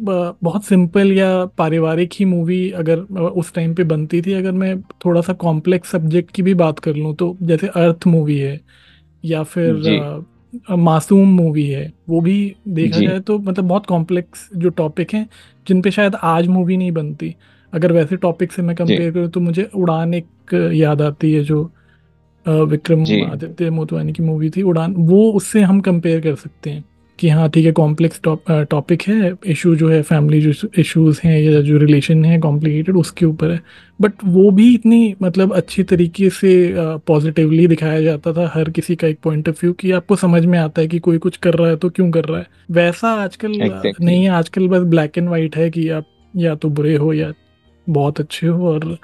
[0.44, 3.00] बहुत सिंपल या पारिवारिक ही मूवी अगर
[3.40, 6.96] उस टाइम पे बनती थी। अगर मैं थोड़ा सा कॉम्प्लेक्स सब्जेक्ट की भी बात कर
[6.96, 8.60] लूँ तो जैसे अर्थ मूवी है
[9.24, 9.74] या फिर
[10.72, 15.28] मासूम मूवी है। वो भी देखा जाए तो मतलब बहुत कॉम्प्लेक्स जो टॉपिक हैं
[15.68, 17.34] जिन पे शायद आज मूवी नहीं बनती।
[17.74, 21.64] अगर वैसे टॉपिक से मैं कंपेयर करूँ तो मुझे उड़ान एक याद आती है जो
[22.46, 26.84] विक्रम आदित्य मोतवानी की मूवी थी। उड़ान वो उससे हम कंपेयर कर सकते हैं।
[27.20, 28.22] कि हाँ ठीक है कॉम्प्लेक्स
[28.72, 33.26] टॉपिक है इशू जो है फैमिली जो इशूज़ हैं या जो रिलेशन है कॉम्प्लिकेटेड उसके
[33.26, 33.60] ऊपर है।
[34.02, 36.52] बट वो भी इतनी मतलब अच्छी तरीके से
[37.08, 40.58] पॉजिटिवली दिखाया जाता था हर किसी का एक पॉइंट ऑफ़ व्यू कि आपको समझ में
[40.60, 43.54] आता है कि कोई कुछ कर रहा है तो क्यों कर रहा है। वैसा आजकल
[43.54, 44.02] exactly.
[44.02, 47.32] नहीं है। आजकल बस ब्लैक एंड वाइट है कि आप या तो बुरे हो या
[47.88, 48.98] बहुत अच्छे हो और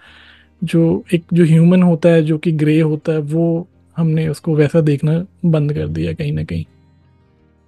[0.64, 4.82] जो एक जो ह्यूमन होता है जो कि ग्रे होता है वो हमने उसको वैसा
[4.82, 6.66] देखना बंद कर दिया कहीं ना कहीं।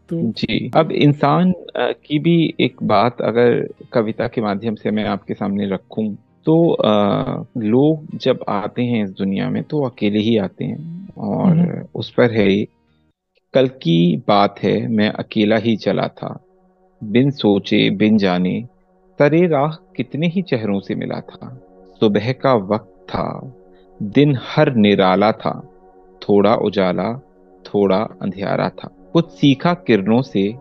[0.09, 5.33] तो जी। अब इंसान की भी एक बात अगर कविता के माध्यम से मैं आपके
[5.33, 7.21] सामने रखूँ तो आ,
[7.57, 12.09] लोग जब आते हैं इस दुनिया में तो अकेले ही आते हैं। और हम्म। उस
[12.11, 12.65] पर है
[13.53, 16.43] कल की बात है मैं अकेला ही चला था।
[17.03, 18.65] बिन सोचे बिन जाने
[19.19, 21.61] तरे राह कितने ही चेहरों से मिला था।
[21.99, 23.53] सुबह का वक्त था
[24.03, 25.69] दिन हर निराला था।
[26.21, 27.21] थोड़ा उजाला
[27.65, 30.53] थोड़ा अंधियारा था। कुछ सीखा किरणों से,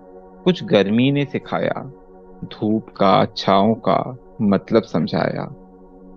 [0.45, 1.93] कुछ गर्मी ने सिखाया,
[2.45, 5.55] धूप का छाओ का मतलब समझाया।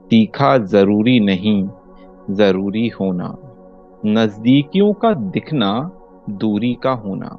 [0.09, 1.69] तीखा ज़रूरी नहीं,
[2.31, 3.37] ज़रूरी होना।
[4.05, 5.91] नजदीकियों का दिखना,
[6.29, 7.37] दूरी का होना।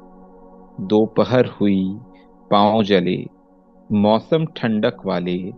[0.81, 1.97] दोपहर हुई,
[2.51, 3.25] पाँव जले,
[3.91, 5.53] मौसम ठंडक वाले,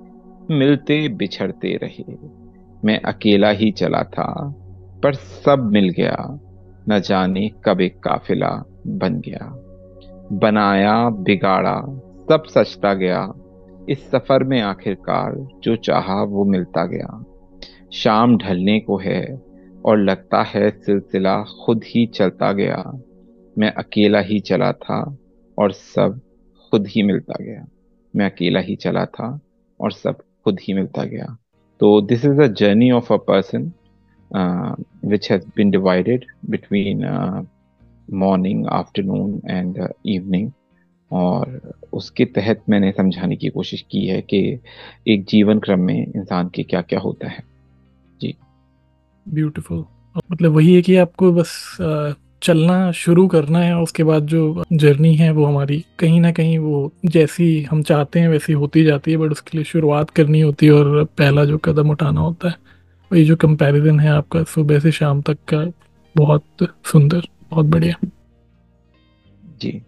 [0.52, 2.16] मिलते बिछड़ते रहे।
[2.86, 4.56] मैं अकेला ही चला था,
[5.04, 6.40] पर सब मिल गया।
[6.90, 9.58] न जाने कब एक काफिला बन गया।
[10.32, 11.82] बनाया, बिगाड़ा,
[12.30, 13.34] सब सचता गया।
[13.90, 17.24] इस सफ़र में आखिरकार जो चाहा वो मिलता गया।
[17.94, 19.42] शाम ढलने को है
[19.86, 22.94] और लगता है सिलसिला खुद ही चलता गया।
[23.58, 25.18] मैं अकेला ही चला था
[25.58, 26.20] और सब
[26.72, 27.66] खुद ही मिलता गया।
[28.16, 29.40] मैं अकेला ही चला था
[29.80, 31.38] और सब खुद ही मिलता गया।
[31.80, 33.72] तो this is a journey of a person
[35.06, 37.04] which has been divided between
[38.12, 40.52] morning afternoon and evening
[41.12, 44.60] और उसके तहत मैंने समझाने की कोशिश की है कि
[45.08, 47.44] एक जीवन क्रम में इंसान के क्या क्या होता है।
[48.22, 48.36] जी।
[49.26, 49.84] ब्यूटीफुल
[50.32, 51.78] मतलब वही है कि आपको बस
[52.44, 56.92] चलना शुरू करना है उसके बाद जो जर्नी है वो हमारी कहीं ना कहीं वो
[57.06, 60.72] जैसी हम चाहते हैं वैसी होती जाती है, बट उसके लिए शुरुआत करनी होती है
[60.72, 62.56] और पहला जो कदम उठाना होता है,
[63.12, 65.66] वही जो कंपैरिजन है आपका सुबह से शाम तक का
[66.16, 67.96] बहुत सुंदर। बहुत बढ़िया।
[69.62, 69.82] जी।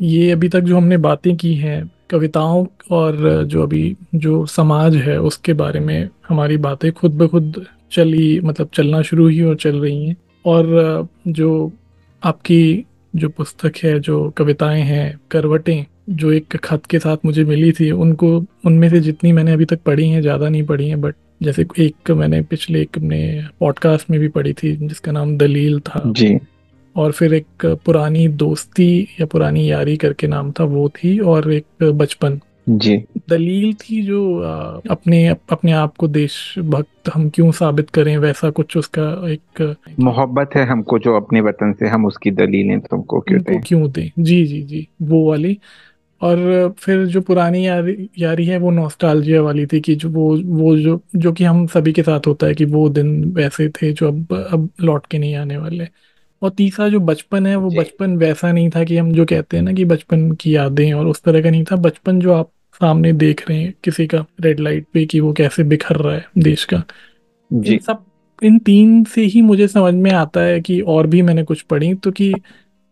[0.00, 5.18] ये अभी तक जो हमने बातें की हैं कविताओं और जो अभी जो समाज है
[5.20, 9.80] उसके बारे में हमारी बातें खुद ब खुद चली मतलब चलना शुरू ही और चल
[9.80, 11.72] रही हैं। और जो
[12.22, 17.72] आपकी जो पुस्तक है जो कविताएँ हैं करवटें जो एक खत के साथ मुझे मिली
[17.72, 21.14] थी उनको उनमें से जितनी मैंने अभी तक पढ़ी हैं ज़्यादा नहीं पढ़ी हैं बट
[21.42, 26.02] जैसे एक मैंने पिछले एक अपने पॉडकास्ट में भी पढ़ी थी जिसका नाम दलील था।
[26.06, 26.38] जी।
[26.96, 31.90] और फिर एक पुरानी दोस्ती या पुरानी यारी करके नाम था वो थी और एक
[31.94, 32.96] बचपन। जी।
[33.30, 34.38] दलील थी जो
[34.90, 40.64] अपने अपने आप को देशभक्त हम क्यों साबित करें वैसा कुछ उसका एक मोहब्बत है
[40.66, 43.60] हमको जो अपने वतन से हम उसकी दलीलें तुमको क्यों दें?
[43.60, 44.10] क्यों दें?
[44.18, 45.58] जी जी जी वो वाली।
[46.20, 50.76] और फिर जो पुरानी यारी यारी है वो नॉस्टैल्जिया वाली थी कि जो वो वो
[50.76, 54.08] जो जो कि हम सभी के साथ होता है कि वो दिन वैसे थे जो
[54.08, 55.88] अब अब लौट के नहीं आने वाले।
[56.42, 59.64] और तीसरा जो बचपन है वो बचपन वैसा नहीं था कि हम जो कहते हैं
[59.64, 63.12] ना कि बचपन की यादें और उस तरह का नहीं था। बचपन जो आप सामने
[63.12, 66.64] देख रहे हैं किसी का रेड लाइट पे कि वो कैसे बिखर रहा है देश
[66.64, 66.82] का।
[67.50, 68.04] इन सब
[68.42, 71.94] इन तीन से ही मुझे समझ में आता है कि और भी मैंने कुछ पढ़ी
[71.94, 72.34] तो कि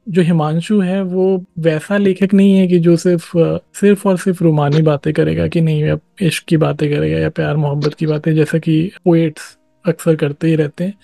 [0.08, 3.30] जो हिमांशु है वो वैसा लेखक नहीं है कि जो सिर्फ़
[3.74, 7.56] सिर्फ़ और सिर्फ़ रोमानी बातें करेगा कि नहीं अब इश्क की बातें करेगा या प्यार
[7.56, 10.94] मोहब्बत की बातें जैसा कि पोएट्स अक्सर करते ही रहते हैं।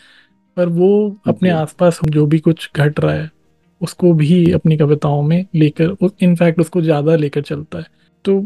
[0.57, 0.89] पर वो
[1.29, 3.31] अपने आसपास जो भी कुछ घट रहा है
[3.81, 7.85] उसको भी अपनी कविताओं में लेकर इनफैक्ट उसको ज़्यादा लेकर चलता है।
[8.25, 8.39] तो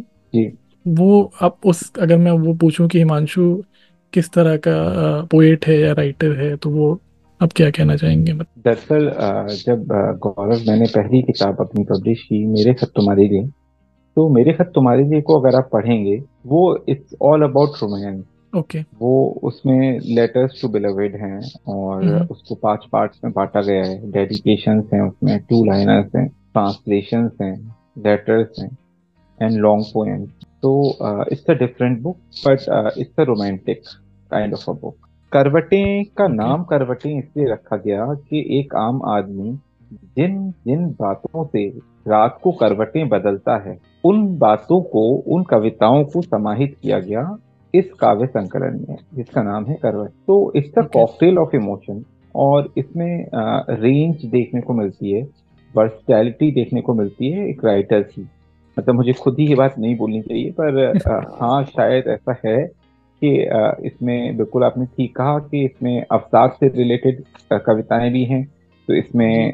[0.86, 3.62] वो अब उस अगर मैं वो पूछूँ कि हिमांशु
[4.12, 4.74] किस तरह का
[5.30, 6.92] पोएट है या राइटर है तो वो
[7.40, 8.32] अब क्या कहना चाहेंगे?
[8.32, 9.10] दरअसल
[9.66, 9.86] जब
[10.22, 13.46] गौरव मैंने पहली किताब अपनी पब्लिश की मेरे खत तुम्हारे लिए
[14.16, 18.22] तो मेरे खत तुम्हारे लिए को अगर आप पढ़ेंगे वो it's all about romance
[18.56, 18.98] okay okay.
[19.00, 22.30] वो उसमें लेटर्स टू बिलवेड हैं और mm-hmm.
[22.30, 27.54] उसको पाँच पार्ट्स में बांटा गया है डेडिकेशन हैं उसमें टू लाइनर्स हैं ट्रांसलेशन हैं
[27.98, 28.70] लेटर्स हैं
[29.42, 30.26] एंड लॉन्ग पोएम
[30.62, 30.74] तो
[31.32, 33.82] it's a different book but it's a romantic
[34.30, 34.96] kind of a book
[35.32, 36.36] Karvatein का okay.
[36.36, 39.58] नाम करवटें इसलिए रखा गया कि एक आम आदमी
[40.16, 41.68] जिन जिन बातों से
[42.08, 45.02] रात को करवटें बदलता है उन बातों को
[45.36, 47.36] उन कविताओं को समाहित किया गया
[47.74, 52.72] इस काव्य संकलन में जिसका नाम है करवट। तो it's the cocktail of emotion और
[52.78, 53.26] इसमें
[53.70, 55.22] रेंज देखने को मिलती है
[55.74, 58.28] वर्सटैलिटी देखने को मिलती है एक राइटर की।
[58.76, 60.98] मतलब मुझे खुद ही ये बात नहीं बोलनी चाहिए पर
[61.42, 62.66] हाँ शायद ऐसा है
[63.22, 68.44] कि आ, इसमें बिल्कुल आपने ठीक कहा कि इसमें अवसाद से रिलेटेड कविताएँ भी हैं
[68.88, 69.52] तो इसमें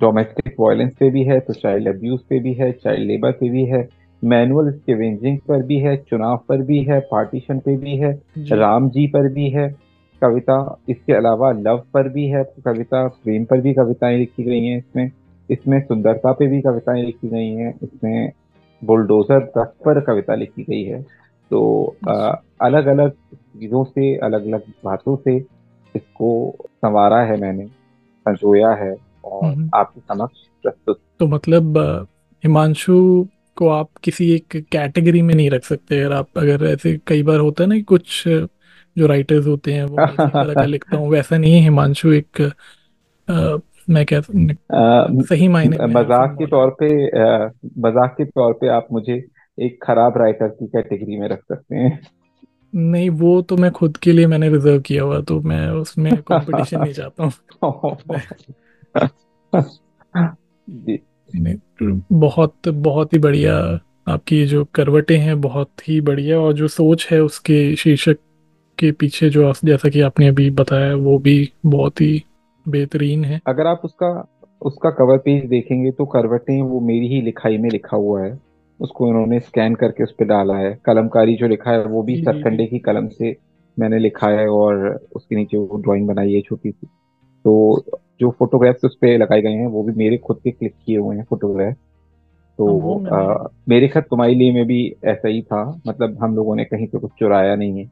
[0.00, 3.64] डोमेस्टिक वायलेंस पे भी है तो चाइल्ड अब्यूज पे भी है चाइल्ड लेबर पे भी
[3.64, 3.82] है
[4.24, 9.06] मैनुअल स्केवेंजिंग पर भी है चुनाव पर भी है पार्टीशन पे भी है राम जी
[9.06, 9.76] पर भी है
[10.22, 14.78] कविता इसके अलावा लव पर भी है कविता प्रेम पर भी कविताएँ लिखी गई हैं
[14.78, 15.10] इसमें
[15.50, 18.32] इसमें सुंदरता पे भी कविताएँ लिखी गई हैं इसमें
[18.84, 21.02] बुलडोजर तक पर कविता लिखी गई है।
[21.50, 25.36] तो आ, अलग अलग चीज़ों से अलग अलग बातों से
[25.96, 27.66] इसको संवारा है मैंने
[28.28, 31.78] संजोया है और। आपके समक्ष प्रस्तुत। तो मतलब
[32.44, 37.22] हिमांशु को आप किसी एक कैटेगरी में नहीं रख सकते। अगर आप अगर ऐसे कई
[37.22, 38.22] बार होता है ना कुछ
[38.96, 42.42] जो राइटर्स होते हैं वो तरह का लिखता हूँ। वैसा नहीं है हिमांशु एक
[43.28, 43.56] आ,
[43.90, 46.88] मैं क्या सही मायने मज़ाक के तौर पे
[47.80, 49.24] मज़ाक के तौर पे आप मुझे
[49.58, 52.00] एक खराब राइटर की कैटेगरी में रख सकते हैं।
[52.74, 56.80] नहीं वो तो मैं खुद के लिए मैंने रिज़र्व किया हुआ तो मैं उसमें कंपटीशन
[56.80, 57.32] नहीं चाहता हूँ।
[62.12, 67.22] बहुत बहुत ही बढ़िया आपकी जो करवटें हैं बहुत ही बढ़िया और जो सोच है
[67.22, 68.16] उसके शीर्षक
[68.78, 72.22] के पीछे जो जैसा कि आपने अभी बताया वो भी बहुत ही
[72.68, 74.28] बेहतरीन है। अगर आप उसका
[74.62, 78.40] उसका कवर पेज देखेंगे तो करवटें वो मेरी ही लिखाई में लिखा हुआ है।
[78.80, 82.66] उसको उन्होंने स्कैन करके उस पर डाला है। कलमकारी जो लिखा है वो भी सरकंडे
[82.66, 83.36] की कलम से
[83.78, 86.86] मैंने लिखा है और उसके नीचे वो ड्राइंग बनाई है छोटी सी।
[87.44, 87.84] तो
[88.22, 91.16] जो फोटोग्राफ्स उस पर लगाए गए हैं वो भी मेरे खुद के क्लिक किए हुए
[91.16, 91.74] हैं फोटोग्राफ
[92.58, 92.66] तो
[93.08, 96.86] आ, मेरे खत तुम्हारे लिए में भी ऐसा ही था। मतलब हम लोगों ने कहीं
[96.86, 97.90] से कुछ चुराया नहीं है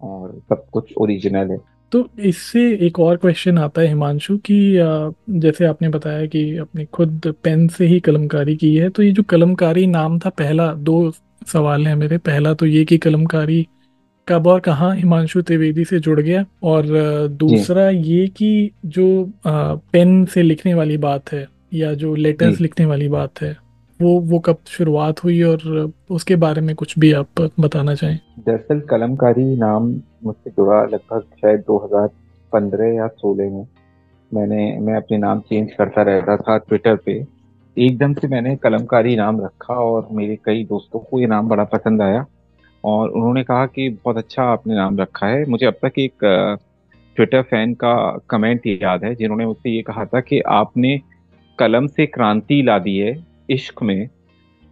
[0.00, 1.58] और सब कुछ ओरिजिनल है।
[1.92, 4.56] तो इससे एक और क्वेश्चन आता है हिमांशु कि
[5.40, 9.22] जैसे आपने बताया कि आपने खुद पेन से ही कलमकारी की है तो ये जो
[9.22, 11.10] कलमकारी नाम था पहला दो
[11.46, 13.66] सवाल है मेरे। पहला तो ये कि कलमकारी
[14.28, 16.44] कब और कहाँ हिमांशु त्रिवेदी से जुड़ गया?
[16.62, 16.86] और
[17.28, 19.04] दूसरा ये कि जो
[19.44, 23.56] पेन से लिखने वाली बात है या जो लेटर्स लिखने वाली बात है
[24.00, 28.80] वो वो कब शुरुआत हुई और उसके बारे में कुछ भी आप बताना चाहें। दरअसल
[28.80, 29.84] कलमकारी नाम
[30.24, 33.66] मुझसे जुड़ा लगभग शायद 2015 या 16 में।
[34.30, 37.12] मैंने मैं अपने नाम चेंज करता रहता था ट्विटर पे।
[37.76, 42.02] एकदम से मैंने कलमकारी नाम रखा और मेरे कई दोस्तों को ये नाम बड़ा पसंद
[42.02, 42.24] आया।
[42.86, 46.24] और उन्होंने कहा कि बहुत अच्छा आपने नाम रखा है। मुझे अब तक एक
[47.16, 47.94] ट्विटर फ़ैन का
[48.30, 51.00] कमेंट याद है, जिन्होंने मुझसे ये कहा था कि आपने
[51.58, 53.16] कलम से क्रांति ला दी है
[53.50, 54.08] इश्क में,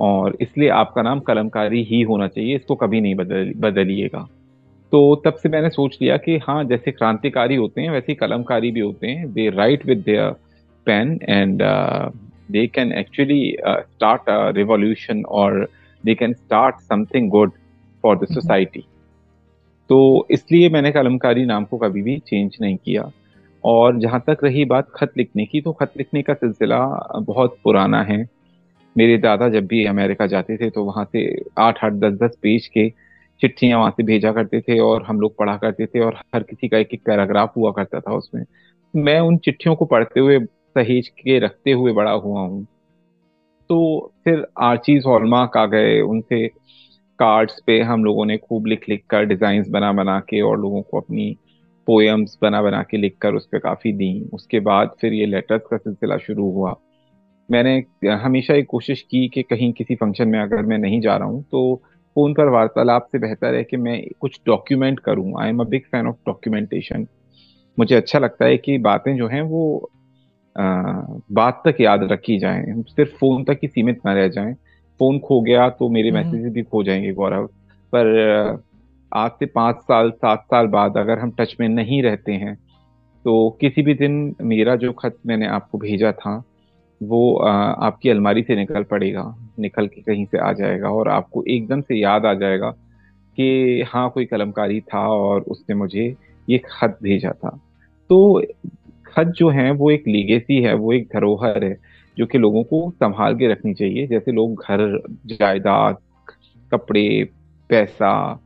[0.01, 4.27] और इसलिए आपका नाम कलमकारी ही होना चाहिए, इसको कभी नहीं बदल, बदलिएगा।
[4.93, 8.81] तो तब से मैंने सोच लिया कि हाँ जैसे क्रांतिकारी होते हैं, वैसे कलमकारी भी
[8.81, 10.31] होते हैं। They write with their
[10.87, 11.63] pen and
[12.51, 14.23] they can actually start
[14.57, 15.69] revolution और
[16.05, 17.53] they can start something good
[18.05, 18.85] for the society
[19.91, 23.11] तो इसलिए मैंने कलमकारी नाम को कभी भी चेंज नहीं किया।
[23.65, 26.79] और जहाँ तक रही बात खत लिखने की तो खत लिखने का सिलसिला
[27.21, 28.25] बहुत पुराना है।
[28.97, 31.25] मेरे दादा जब भी अमेरिका जाते थे तो वहाँ से
[31.59, 32.89] आठ आठ दस दस पेज के
[33.41, 36.69] चिट्ठियाँ वहाँ से भेजा करते थे और हम लोग पढ़ा करते थे और हर किसी
[36.69, 38.45] का एक एक पैराग्राफ हुआ करता था उसमें।
[38.95, 42.65] मैं उन चिट्ठियों को पढ़ते हुए सहेज के रखते हुए बड़ा हुआ हूँ।
[43.71, 46.47] तो फिर आर्चीज हॉलमार्क आ गए उनसे
[47.19, 50.83] कार्ड्स पे हम लोगों ने खूब लिख लिख कर डिज़ाइन बना बना के और लोगों
[50.83, 51.37] को अपनी
[51.87, 55.63] पोएम्स बना बना के लिख कर उस पर काफ़ी दी। उसके बाद फिर ये लेटर्स
[55.71, 56.75] का सिलसिला शुरू हुआ।
[57.51, 57.75] मैंने
[58.15, 61.43] हमेशा एक कोशिश की कि कहीं किसी फ़ंक्शन में अगर मैं नहीं जा रहा हूँ
[61.43, 61.83] तो
[62.17, 65.83] फ़ोन पर वार्तालाप से बेहतर है कि मैं कुछ डॉक्यूमेंट करूँ। I am a big
[65.83, 67.07] fan of documentation
[67.79, 69.91] मुझे अच्छा लगता है कि बातें जो हैं वो
[70.57, 70.63] आ,
[71.33, 74.55] बात तक याद रखी जाएँ। सिर्फ़ फ़ोन तक ही सीमित ना रह जाएँ।
[74.99, 77.47] फ़ोन खो गया तो मेरे हम्म। भी खो जाएँगे गौरव।
[77.95, 78.59] पर
[79.15, 82.59] आज से पाँच साल सात साल बाद अगर हम टच में नहीं रहते हैं
[83.25, 86.43] तो किसी भी दिन मेरा जो खत मैंने आपको भेजा था
[87.03, 91.81] वो आपकी अलमारी से निकल पड़ेगा निकल के कहीं से आ जाएगा और आपको एकदम
[91.81, 92.71] से याद आ जाएगा
[93.37, 96.17] कि हाँ कोई कलमकारी था और उसने मुझे
[96.51, 97.61] ये खत भेजा था।
[98.09, 98.43] तो
[99.07, 101.79] खत जो है वो एक लीगेसी है वो एक धरोहर है।
[102.17, 105.97] जो कि लोगों को संभाल के रखनी चाहिए। जैसे लोग घर, जायदाद,
[106.73, 107.29] कपड़े,
[107.71, 108.41] पैसा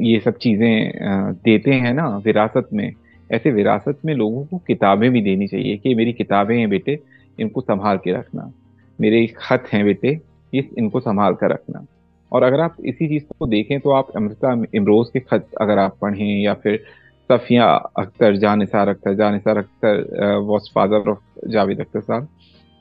[0.00, 2.92] ये सब चीज़ें देते हैं ना विरासत में,
[3.30, 6.98] ऐसे विरासत में लोगों को किताबें भी देनी चाहिए कि मेरी किताबें हैं बेटे,
[7.38, 8.50] इनको संभाल के रखना।
[8.98, 10.18] मेरे खत हैं बेटे
[10.52, 11.84] इस इनको संभाल कर रखना।
[12.32, 15.96] और अगर आप इसी चीज़ को देखें तो आप अमृता इमरोज के खत अगर आप
[16.02, 16.82] पढ़ें या फिर
[17.30, 17.66] Safia
[17.98, 22.28] Akhtar Jan Nisar Akhtar Jan Nisar Akhtar was father of Javed Akhtar sahab.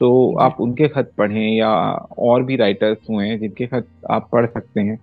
[0.01, 1.69] तो आप उनके खत पढ़ें या
[2.19, 4.97] और भी राइटर्स हुए हैं जिनके खत आप पढ़ सकते हैं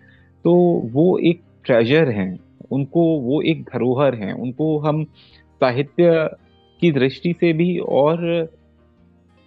[0.45, 0.55] तो
[0.93, 2.39] वो एक ट्रेजर हैं
[2.71, 5.05] उनको वो एक धरोहर हैं उनको हम
[5.61, 6.29] साहित्य
[6.83, 8.23] की दृष्टि से भी और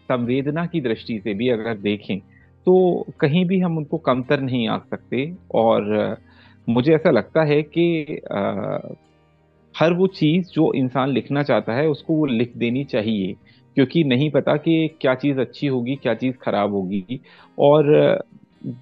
[0.10, 2.20] संवेदना की दृष्टि से भी अगर देखें
[2.68, 2.76] तो
[3.20, 6.18] कहीं भी हम उनको कमतर नहीं आ सकते। और
[6.68, 8.20] मुझे ऐसा लगता है कि
[9.78, 13.34] हर वो चीज़ जो इंसान लिखना चाहता है, उसको वो लिख देनी चाहिए,
[13.78, 17.19] क्योंकि नहीं पता कि क्या चीज़ अच्छी होगी, क्या चीज़ खराब होगी।
[17.57, 18.23] और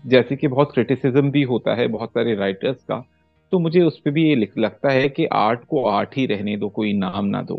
[0.08, 3.04] जैसे कि बहुत क्रिटिसिज्म भी होता है बहुत सारे राइटर्स का
[3.52, 6.70] तो मुझे उस पर भी ये लगता है कि आर्ट को आर्ट ही रहने दो,
[6.70, 7.56] कोई नाम ना दो।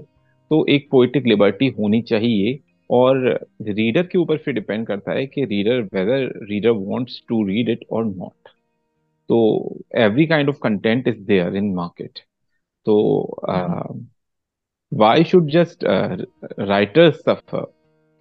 [0.51, 2.59] तो एक पोइटिक लिबर्टी होनी चाहिए
[2.91, 3.19] और
[3.63, 7.85] रीडर के ऊपर फिर डिपेंड करता है कि reader whether reader wants to read it
[7.93, 8.49] और नॉट
[9.29, 9.39] तो
[9.97, 12.21] every kind of content is there in market
[12.87, 12.97] तो
[14.93, 15.85] why should just
[16.61, 17.67] writers suffer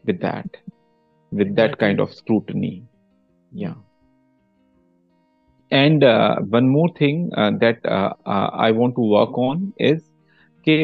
[0.06, 0.58] with that
[1.34, 2.88] with that kind of scrutiny
[3.54, 3.76] या
[5.72, 6.04] and
[6.54, 10.02] one more thing that I want to work on is
[10.68, 10.78] के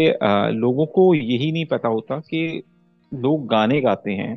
[0.51, 2.63] लोगों को यही नहीं पता होता कि
[3.13, 4.35] लोग गाने गाते हैं।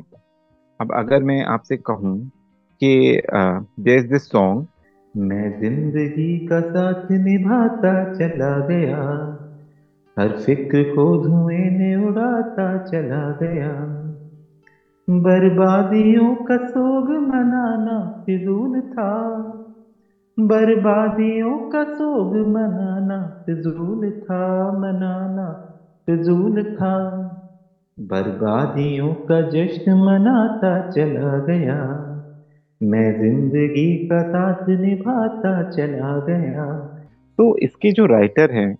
[0.79, 2.17] अब अगर मैं आपसे कहूँ
[2.81, 4.67] कि देर इज़ दिस सॉन्ग
[5.15, 8.99] मैं ज़िंदगी का साथ निभाता चला गया,
[10.17, 13.71] हर फ़िक्र को धुएँ ने उड़ाता चला गया।
[15.07, 19.09] बर्बादियों का सोग मनाना फिजूल था,
[20.37, 25.53] बर्बादियों का सोग मनाना फिजूल था, मनाना
[26.07, 26.93] फिजूल था।
[27.97, 32.04] बर्बादियों का जश्न मनाता चला गया।
[32.85, 36.65] मैं ज़िंदगी का साथ निभाता चला गया।
[37.39, 38.75] तो इसके जो राइटर हैं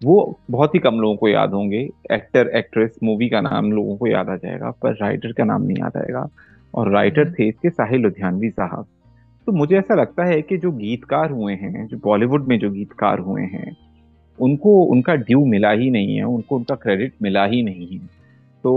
[0.00, 0.16] वो
[0.50, 1.78] बहुत ही कम लोगों को याद होंगे।
[2.12, 5.76] एक्टर एक्ट्रेस मूवी का नाम लोगों को याद आ जाएगा पर राइटर का नाम नहीं
[5.76, 6.26] याद आएगा।
[6.74, 8.86] और राइटर हम्म। थे इसके साहिल लुधियानवी साहब।
[9.46, 13.18] तो मुझे ऐसा लगता है कि जो गीतकार हुए हैं जो बॉलीवुड में जो गीतकार
[13.18, 13.76] हुए हैं
[14.38, 18.06] उनको उनका ड्यू मिला ही नहीं है उनको उनका क्रेडिट मिला ही नहीं है।
[18.64, 18.72] तो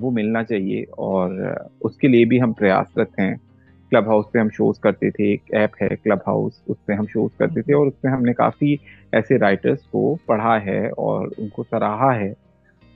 [0.00, 3.36] वो मिलना चाहिए और उसके लिए भी हम प्रयासरत हैं।
[3.90, 7.06] क्लब हाउस पे हम शोज़ करते थे, एक ऐप है क्लब हाउस उस पर हम
[7.06, 8.78] शोज़ करते थे और उसमें हमने काफ़ी
[9.14, 12.34] ऐसे राइटर्स को पढ़ा है और उनको सराहा है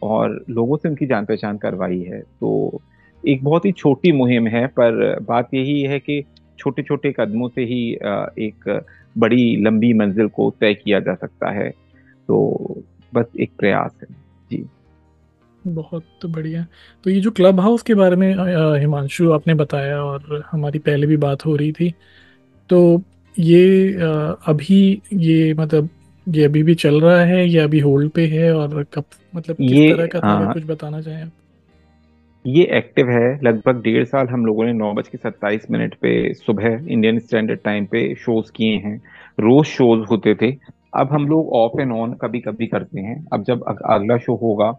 [0.03, 2.81] और लोगों से उनकी जान पहचान करवाई है। तो
[3.25, 6.23] एक बहुत ही छोटी मुहिम है, पर बात यही है कि
[6.59, 7.83] छोटे छोटे कदमों से ही
[8.39, 8.83] एक
[9.19, 11.69] बड़ी लंबी मंजिल को तय किया जा सकता है।
[12.29, 12.83] तो
[13.15, 14.15] बस एक प्रयास है।
[14.51, 14.65] जी।
[15.67, 16.67] बहुत बढ़िया।
[17.05, 18.31] तो ये जो क्लब हाउस के बारे में
[18.81, 21.93] हिमांशु आपने बताया और हमारी पहले भी बात हो रही थी
[22.71, 23.03] तो
[23.39, 23.93] ये
[24.47, 25.89] अभी ये मतलब
[26.27, 29.05] ये अभी भी चल रहा है या अभी होल्ड पे है और कब
[29.37, 30.29] मतलब किस ये तरह का था?
[30.29, 31.31] हाँ, कुछ बताना चाहें
[32.45, 36.13] ये एक्टिव है। लगभग डेढ़ साल हम लोगों ने नौ बज के सत्ताईस मिनट पे
[36.35, 38.97] सुबह इंडियन स्टैंडर्ड टाइम पे शोज़ किए हैं।
[39.41, 40.51] रोज शोज़ होते थे।
[40.97, 44.73] अब हम लोग ऑफ़ एंड ऑन कभी कभी करते हैं। अब जब अगला शो होगा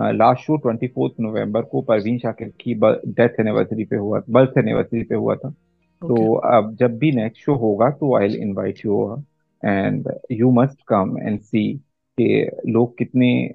[0.00, 2.74] last show twenty fourth November को परवीन शाकिर की
[3.12, 6.16] डेथ एनिवर्सरी पे हुआ बर्थ एनिवर्सरी पे हुआ था। okay.
[6.16, 9.24] तो अब जब भी नेक्स्ट शो होगा तो I invite you
[9.64, 11.74] and you must come and see
[12.20, 13.52] कि लोग कितने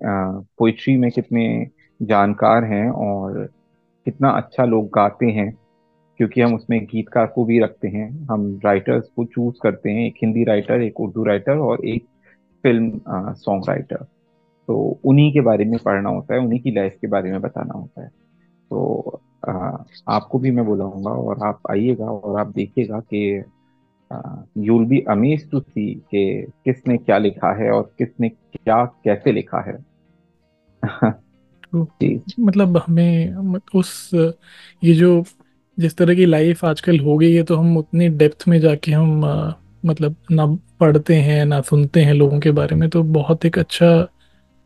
[0.58, 1.68] पोइट्री में कितने
[2.02, 3.50] जानकार हैं और
[4.06, 5.58] कितना अच्छा लोग गाते हैं
[6.18, 10.14] क्योंकि हम उसमें गीतकार को भी रखते हैं। हम राइटर्स को चूज़ करते हैं एक
[10.22, 12.06] हिंदी राइटर एक उर्दू राइटर और एक
[12.64, 13.02] फ़िल्म
[13.34, 14.06] सॉन्ग राइटर
[14.68, 17.74] तो उन्हीं के बारे में पढ़ना होता है उन्हीं की लाइफ के बारे में बताना
[17.74, 18.08] होता है।
[18.70, 19.52] तो आ,
[20.08, 23.44] आपको भी मैं बुलाऊँगा और आप आइएगा और आप देखिएगा कि
[24.58, 29.60] you'll be amazed to see कि किसने क्या लिखा है और किसने क्या कैसे लिखा
[29.60, 29.78] है।
[32.40, 33.36] मतलब हमें
[33.76, 34.12] उस
[34.84, 35.24] ये जो
[35.80, 39.22] जिस तरह की लाइफ आजकल हो गई है तो हम उतनी डेप्थ में जाके हम
[39.86, 40.46] मतलब ना
[40.80, 44.08] पढ़ते हैं ना सुनते हैं लोगों के बारे में तो बहुत एक अच्छा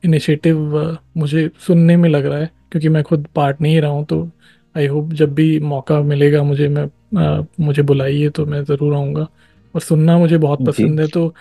[0.05, 0.87] इनिशिएटिव
[1.17, 4.29] मुझे सुनने में लग रहा है क्योंकि मैं खुद पार्ट नहीं रहा हूँ तो
[4.77, 9.27] आई होप जब भी मौका मिलेगा मुझे मैं आ, मुझे बुलाइए तो मैं ज़रूर आऊँगा।
[9.75, 11.35] और सुनना मुझे बहुत पसंद है तो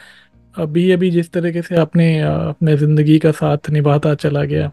[0.58, 4.72] अभी अभी जिस तरीके से आपने अपने ज़िंदगी का साथ निभाता चला गया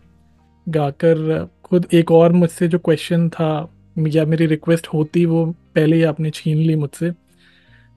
[0.70, 6.04] गाकर खुद एक और मुझसे जो क्वेश्चन था या मेरी रिक्वेस्ट होती वो पहले ही
[6.04, 7.12] आपने छीन ली मुझसे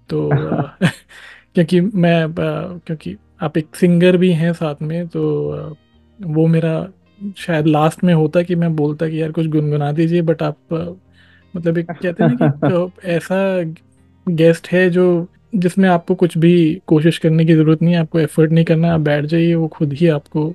[0.09, 0.30] तो
[1.55, 2.34] क्योंकि मैं
[2.87, 5.22] क्योंकि आप एक सिंगर भी हैं साथ में तो
[6.20, 6.89] वो मेरा
[7.39, 10.57] शायद लास्ट में होता कि मैं बोलता कि यार कुछ गुनगुना दीजिए बट आप
[11.55, 13.39] मतलब एक कहते हैं ना कि तो ऐसा
[14.26, 15.07] गेस्ट है जो
[15.55, 19.01] जिसमें आपको कुछ भी कोशिश करने की ज़रूरत नहीं है आपको एफर्ट नहीं करना आप
[19.01, 20.53] बैठ जाइए वो खुद ही आपको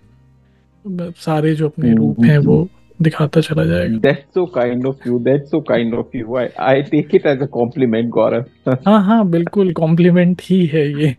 [1.19, 2.67] सारे जो अपने रूप हैं वो
[2.99, 5.19] दिखाता चला जाएगा That's so kind of you.
[5.19, 6.36] That's so kind of you.
[6.36, 8.45] I, I take it as a compliment, Gaurav.
[8.88, 11.11] हाँ हाँ बिल्कुल कॉम्प्लीमेंट ही है ये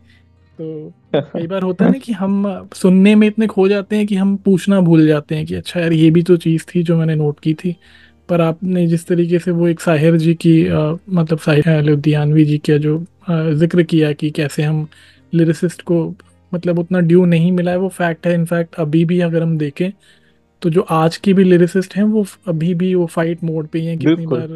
[0.59, 4.17] तो कई बार होता है ना कि हम सुनने में इतने खो जाते हैं कि
[4.17, 7.15] हम पूछना भूल जाते हैं कि अच्छा यार ये भी तो चीज़ थी जो मैंने
[7.15, 7.77] नोट की थी।
[8.29, 12.59] पर आपने जिस तरीके से वो एक साहिर जी की आ, मतलब साहिर लुधियानवी जी
[12.59, 12.99] का जो
[13.31, 14.87] ज़िक्र किया कि कैसे हम
[15.33, 16.15] लिरिसिस्ट को
[16.53, 19.91] मतलब उतना ड्यू नहीं मिला है वो फैक्ट है। इनफैक्ट अभी भी अगर हम देखें
[20.63, 23.99] तो जो आज के भी लिरिसिस्ट हैं वो अभी भी वो फाइट मोड पे हैं
[23.99, 24.49] कितनी बार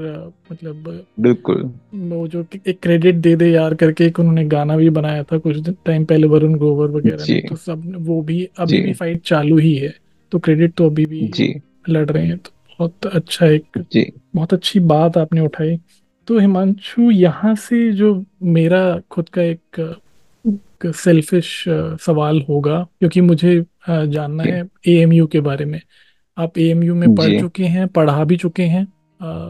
[0.52, 1.62] मतलब बिल्कुल।
[1.94, 5.68] वो जो एक क्रेडिट दे दे यार करके एक उन्होंने गाना भी बनाया था कुछ
[5.68, 9.94] टाइम पहले वरुण ग्रोवर वगैरह तो सब वो भी अभी भी फाइट चालू ही है
[10.32, 11.54] तो क्रेडिट तो अभी भी जी।
[11.88, 15.76] लड़ रहे हैं तो बहुत अच्छा एक जी। बहुत अच्छी बात आपने उठाई।
[16.28, 19.80] तो हिमांशु यहाँ से जो मेरा खुद का एक
[20.86, 21.64] सेल्फिश
[22.00, 25.80] सवाल होगा क्योंकि मुझे जानना है एएमयू के बारे में।
[26.38, 28.86] आप एएमयू में पढ़ चुके हैं पढ़ा भी चुके हैं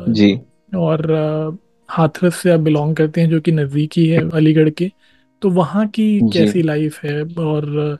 [0.08, 0.38] जी।
[0.76, 4.90] और हाथरस से आप बिलोंग करते हैं जो कि नज़दीकी है अलीगढ़ के
[5.42, 7.22] तो वहाँ की कैसी लाइफ है?
[7.22, 7.98] और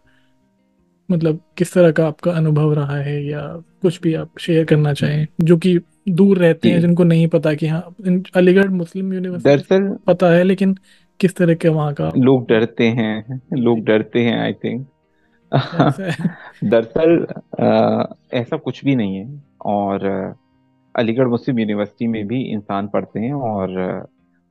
[1.11, 3.41] मतलब किस तरह का आपका अनुभव रहा है या
[3.83, 5.79] कुछ भी आप शेयर करना चाहें जो कि
[6.09, 7.95] दूर रहते हैं जिनको नहीं पता कि हाँ
[8.37, 10.77] अलीगढ़ मुस्लिम यूनिवर्सिटी पता है लेकिन
[11.21, 12.13] किस तरह के वहाँ का?
[12.17, 14.87] लोग डरते हैं लोग डरते हैं आई थिंक
[16.65, 17.27] दरअसल
[18.33, 20.05] ऐसा कुछ भी नहीं है। और
[20.97, 23.71] अलीगढ़ मुस्लिम यूनिवर्सिटी में भी इंसान पढ़ते हैं और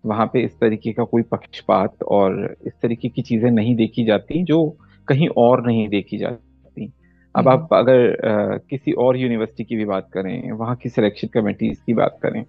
[0.05, 4.43] वहाँ पे इस तरीके का कोई पक्षपात और इस तरीके की चीज़ें नहीं देखी जाती
[4.43, 6.93] जो कहीं और नहीं देखी जाती।
[7.35, 11.27] अब आप हम्म। अगर आ, किसी और यूनिवर्सिटी की भी बात करें वहाँ की सिलेक्शन
[11.27, 12.45] कमेटीज की बात करें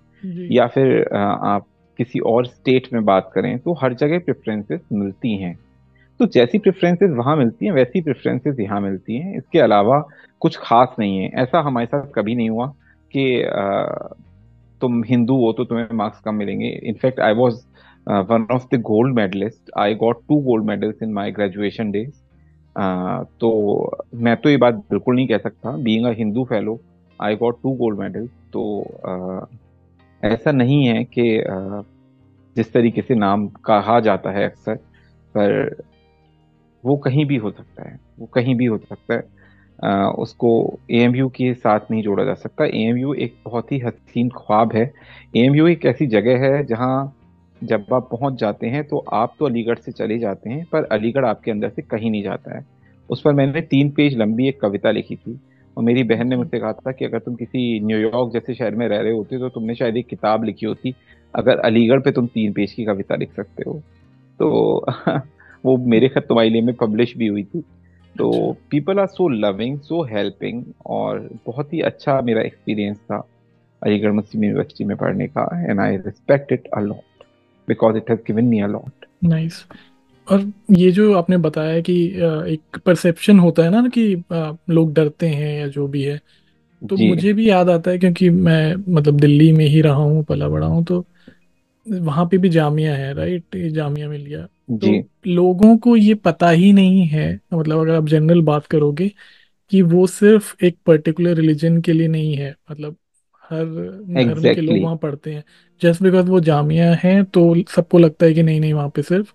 [0.53, 1.67] या फिर आ, आप
[1.99, 5.59] किसी और स्टेट में बात करें तो हर जगह प्रेफरेंसेस मिलती हैं।
[6.21, 9.99] तो जैसी प्रेफरेंसेस वहाँ मिलती हैं वैसी प्रेफरेंसेस यहाँ मिलती हैं। इसके अलावा
[10.43, 12.67] कुछ खास नहीं है। ऐसा हमारे साथ कभी नहीं हुआ
[13.15, 13.43] कि
[14.81, 17.61] तुम हिंदू हो तो तुम्हें मार्क्स कम मिलेंगे। In fact I was
[18.07, 22.11] one of the gold medalist I got two gold medals in my graduation days
[23.41, 23.51] तो
[24.15, 26.81] मैं तो ये बात बिल्कुल नहीं कह सकता। Being a Hindu fellow
[27.21, 28.65] I got two gold medals तो
[29.09, 29.47] uh,
[30.27, 31.25] ऐसा नहीं है कि
[32.57, 34.75] जिस तरीके से नाम कहा जाता है अक्सर,
[35.35, 35.77] पर
[36.85, 39.35] वो कहीं भी हो सकता है, वो कहीं भी हो सकता है।
[40.19, 44.93] उसको एएमयू के साथ नहीं जोड़ा जा सकता। एएमयू एक बहुत ही हसीन ख्वाब है।
[45.37, 47.13] एएमयू एक ऐसी जगह है जहाँ
[47.61, 51.25] जब आप पहुँच जाते हैं तो आप तो अलीगढ़ से चले जाते हैं, पर अलीगढ़
[51.25, 52.65] आपके अंदर से कहीं नहीं जाता है।
[53.11, 55.39] उस पर मैंने तीन पेज लंबी एक कविता लिखी थी।
[55.77, 58.89] और मेरी बहन ने मुझसे कहा था कि अगर तुम किसी न्यूयॉर्क जैसे शहर में
[58.89, 60.95] रह रहे होते तो तुमने शायद एक किताब लिखी होती
[61.35, 63.81] अगर अलीगढ़ पे तुम तीन पेज की कविता लिख सकते हो।
[64.41, 64.87] तो
[65.65, 67.61] वो मेरे खत तुम्हारे लिए में पब्लिश भी हुई थी।
[68.17, 73.29] तो people are so loving so helping और बहुत ही अच्छा मेरा एक्सपीरियंस था
[73.83, 77.25] अलीगढ़ मुस्लिम यूनिवर्सिटी में पढ़ने का and I respect it a lot
[77.69, 79.65] because it has given me a lot nice
[80.29, 81.95] और ये जो आपने बताया कि
[82.55, 84.25] एक परसेप्शन होता है ना कि
[84.71, 86.21] लोग डरते हैं या जो भी है
[86.83, 90.49] तो मुझे भी याद आता है क्योंकि मैं मतलब दिल्ली में ही रहा हूँ पला
[90.49, 91.05] बड़ा हूँ तो
[91.87, 94.47] वहाँ पे भी जामिया है राइट जामिया मिलिया
[94.81, 94.93] तो
[95.27, 99.09] लोगों को ये पता ही नहीं है मतलब अगर आप जनरल बात करोगे
[99.71, 102.97] कि वो सिर्फ़ एक पर्टिकुलर रिलीजन के लिए नहीं है मतलब
[103.51, 103.65] हर
[104.25, 105.45] धर्म के लोग वहाँ पढ़ते हैं।
[105.83, 109.33] जस्ट बिकॉज़ वो जामिया है तो सबको लगता है कि नहीं नहीं वहाँ पे सिर्फ़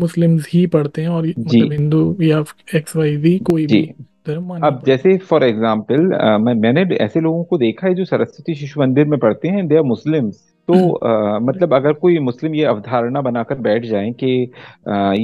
[0.00, 2.44] मुस्लिम्स ही पढ़ते हैं और मतलब हिंदू या
[2.74, 3.82] एक्स वाई जी कोई भी
[4.26, 6.06] धर्म अब जैसे फॉर एग्ज़ाम्पल
[6.44, 9.76] मैं मैंने ऐसे लोगों को देखा है जो सरस्वती शिशु मंदिर में पढ़ते हैं दे
[9.76, 14.30] आर मुस्लिम्स तो आ, मतलब अगर कोई मुस्लिम ये अवधारणा बनाकर बैठ जाए कि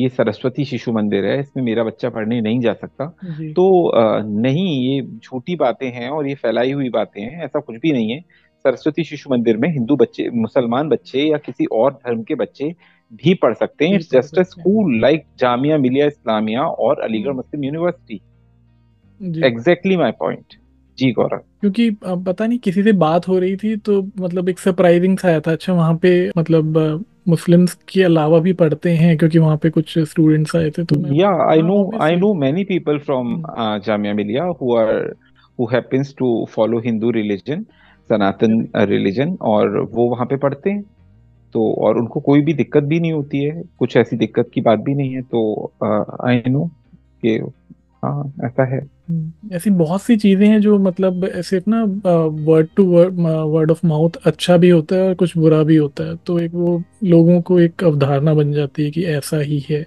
[0.01, 3.07] ये सरस्वती शिशु मंदिर है इसमें मेरा बच्चा पढ़ने नहीं जा सकता
[3.57, 7.77] तो आ, नहीं ये झूठी बातें हैं और ये फैलाई हुई बातें हैं ऐसा कुछ
[7.83, 8.21] भी नहीं है।
[8.65, 12.75] सरस्वती शिशु मंदिर में हिंदू बच्चे मुसलमान बच्चे या किसी और धर्म के बच्चे
[13.13, 17.33] भी पढ़ सकते हैं। It's just a school like Jamia Millia Islamia और Aligarh.
[17.33, 18.21] Muslim university
[19.45, 20.55] exactly my point
[20.99, 21.39] ji Gaurav.
[21.61, 25.41] क्योंकि पता नहीं किसी से बात हो रही थी तो मतलब एक सरप्राइजिंग सा आया
[25.41, 29.99] था। अच्छा वहाँ पे मतलब मुस्लिम्स के अलावा भी पढ़ते हैं क्योंकि वहाँ पे कुछ
[30.01, 33.43] स्टूडेंट्स आए थे तो या I know I know many people from
[33.87, 34.93] Jamia Millia who are
[35.59, 37.63] who happens to follow Hindu religion
[38.11, 40.83] Sanatan religion और वो वहाँ पे पढ़ते हैं।
[41.57, 44.79] तो और उनको कोई भी दिक्कत भी नहीं होती है। कुछ ऐसी दिक्कत की बात
[44.79, 45.73] भी नहीं है तो
[46.25, 46.65] आई नो
[47.23, 47.39] कि
[48.03, 51.83] हाँ ऐसा है। हम्म, ऐसी बहुत सी चीज़ें हैं जो मतलब सिर्फ़ ना
[52.47, 53.21] word to word
[53.53, 56.55] word of mouth अच्छा भी होता है और कुछ बुरा भी होता है। तो एक
[56.55, 59.83] वो लोगों को एक अवधारणा बन जाती है कि ऐसा ही है।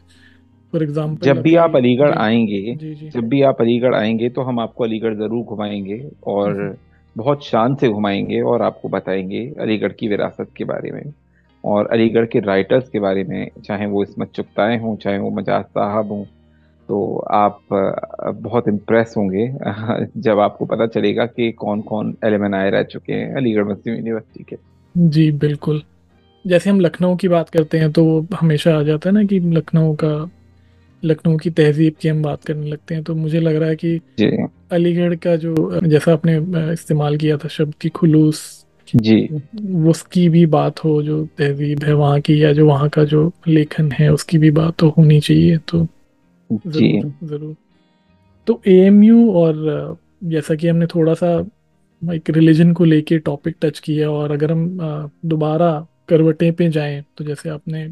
[0.74, 4.42] फॉर एग्ज़ाम्पल जब भी आप अलीगढ़ आएँगे जी जी जब भी आप अलीगढ़ आएँगे तो
[4.42, 6.74] हम आपको अलीगढ़ ज़रूर घुमाएँगे और हम्म,
[7.16, 11.04] बहुत शान से घुमाएँगे और आपको बताएँगे अलीगढ़ की विरासत के बारे में।
[11.66, 15.64] और अलीगढ़ के राइटर्स के बारे में चाहे वो इसमत चुगताई हों चाहे वो मजाज
[15.64, 16.26] साहब हों
[16.90, 17.60] तो आप
[18.36, 19.48] बहुत इम्प्रेस होंगे
[20.22, 24.56] जब आपको पता चलेगा कि कौन कौन एलमनाई रह चुके हैं अलीगढ़ मुस्लिम यूनिवर्सिटी के।
[24.98, 25.84] जी बिल्कुल।
[26.48, 29.94] जैसे हम लखनऊ की बात करते हैं तो हमेशा आ जाता है ना कि लखनऊ
[29.94, 30.32] का
[31.04, 34.02] लखनऊ की तहजीब की हम बात करने लगते हैं तो मुझे लग रहा है कि
[34.72, 36.38] अलीगढ़ का जो जैसा आपने
[36.74, 38.59] इस्तेमाल किया था शब्द की खुलूस
[38.96, 39.30] जी।
[39.90, 43.92] उसकी भी बात हो जो तहजीब है वहाँ की या जो वहाँ का जो लेखन
[43.92, 45.88] है उसकी भी बात तो होनी चाहिए तो
[46.68, 47.56] जी। ज़रूर
[48.48, 49.56] तो एएमयू और
[50.24, 51.46] जैसा कि हमने थोड़ा सा
[52.14, 54.78] एक रिलीजन को लेके टॉपिक टच किया और अगर हम
[55.26, 57.86] दोबारा करवटें पे जाएँ तो जैसे आपने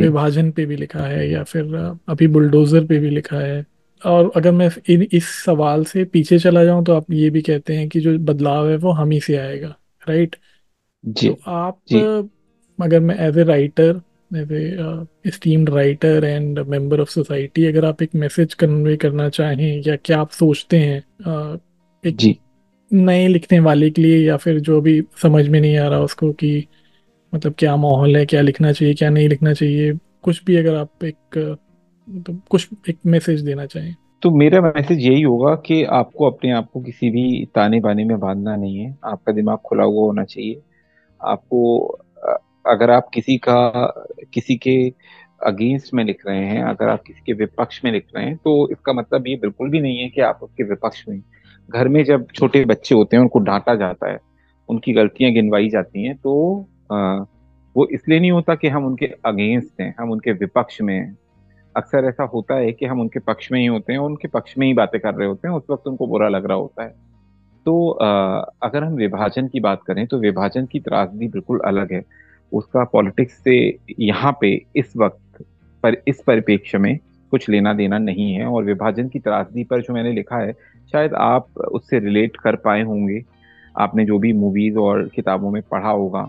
[0.00, 1.74] विभाजन पे भी लिखा है या फिर
[2.08, 3.66] अभी बुलडोजर पे भी लिखा है
[4.02, 7.74] और अगर मैं इन इस सवाल से पीछे चला जाऊँ तो आप ये भी कहते
[7.74, 9.74] हैं कि जो बदलाव है वो हम ही से आएगा।
[10.08, 10.36] राइट?
[11.06, 12.00] जी। तो आप जी।
[12.78, 14.00] अगर मैं as a writer
[14.36, 19.82] as a esteemed writer and member of society अगर आप एक मैसेज कन्वे करना चाहें
[19.86, 21.58] या क्या आप सोचते हैं अ,
[22.06, 22.38] एक जी।
[22.92, 26.32] नए लिखने वाले के लिए या फिर जो भी समझ में नहीं आ रहा उसको
[26.32, 26.68] कि
[27.34, 29.92] मतलब क्या माहौल है क्या लिखना चाहिए क्या नहीं लिखना चाहिए
[30.22, 31.16] कुछ भी अगर आप एक
[32.08, 36.68] मतलब कुछ एक मैसेज देना चाहें। तो मेरा मैसेज यही होगा कि आपको अपने आप
[36.72, 40.60] को किसी भी ताने बाने में बांधना नहीं है। आपका दिमाग खुला हुआ होना चाहिए।
[41.20, 41.62] आपको
[42.66, 43.56] अगर आप किसी का
[44.34, 44.76] किसी के
[45.46, 48.68] अगेंस्ट में लिख रहे हैं अगर आप किसी के विपक्ष में लिख रहे हैं तो
[48.72, 51.22] इसका मतलब ये बिल्कुल भी नहीं है कि आप उसके विपक्ष में
[51.70, 54.18] घर में जब छोटे बच्चे होते हैं उनको डांटा जाता है
[54.68, 56.34] उनकी गलतियाँ गिनवाई जाती हैं तो
[56.90, 56.94] अ,
[57.76, 61.16] वो इसलिए नहीं होता कि हम उनके अगेंस्ट हैं हम उनके विपक्ष में हैं।
[61.76, 64.66] अक्सर ऐसा होता है कि हम उनके पक्ष में ही होते हैं उनके पक्ष में
[64.66, 66.94] ही बातें कर रहे होते हैं उस वक्त उनको बुरा लग रहा होता है।
[67.66, 67.88] तो
[68.62, 72.02] अगर हम विभाजन की बात करें तो विभाजन की त्रासदी बिल्कुल अलग है।
[72.52, 73.56] उसका पॉलिटिक्स से
[74.00, 75.44] यहाँ पे इस वक्त
[75.84, 76.98] पर इस परिप्रेक्ष्य में
[77.32, 80.52] कुछ लेना देना नहीं है और विभाजन की त्रासदी पर जो मैंने लिखा है
[80.92, 83.22] शायद आप उससे रिलेट कर पाए होंगे।
[83.74, 86.28] आपने जो भी मूवीज़ और किताबों में पढ़ा होगा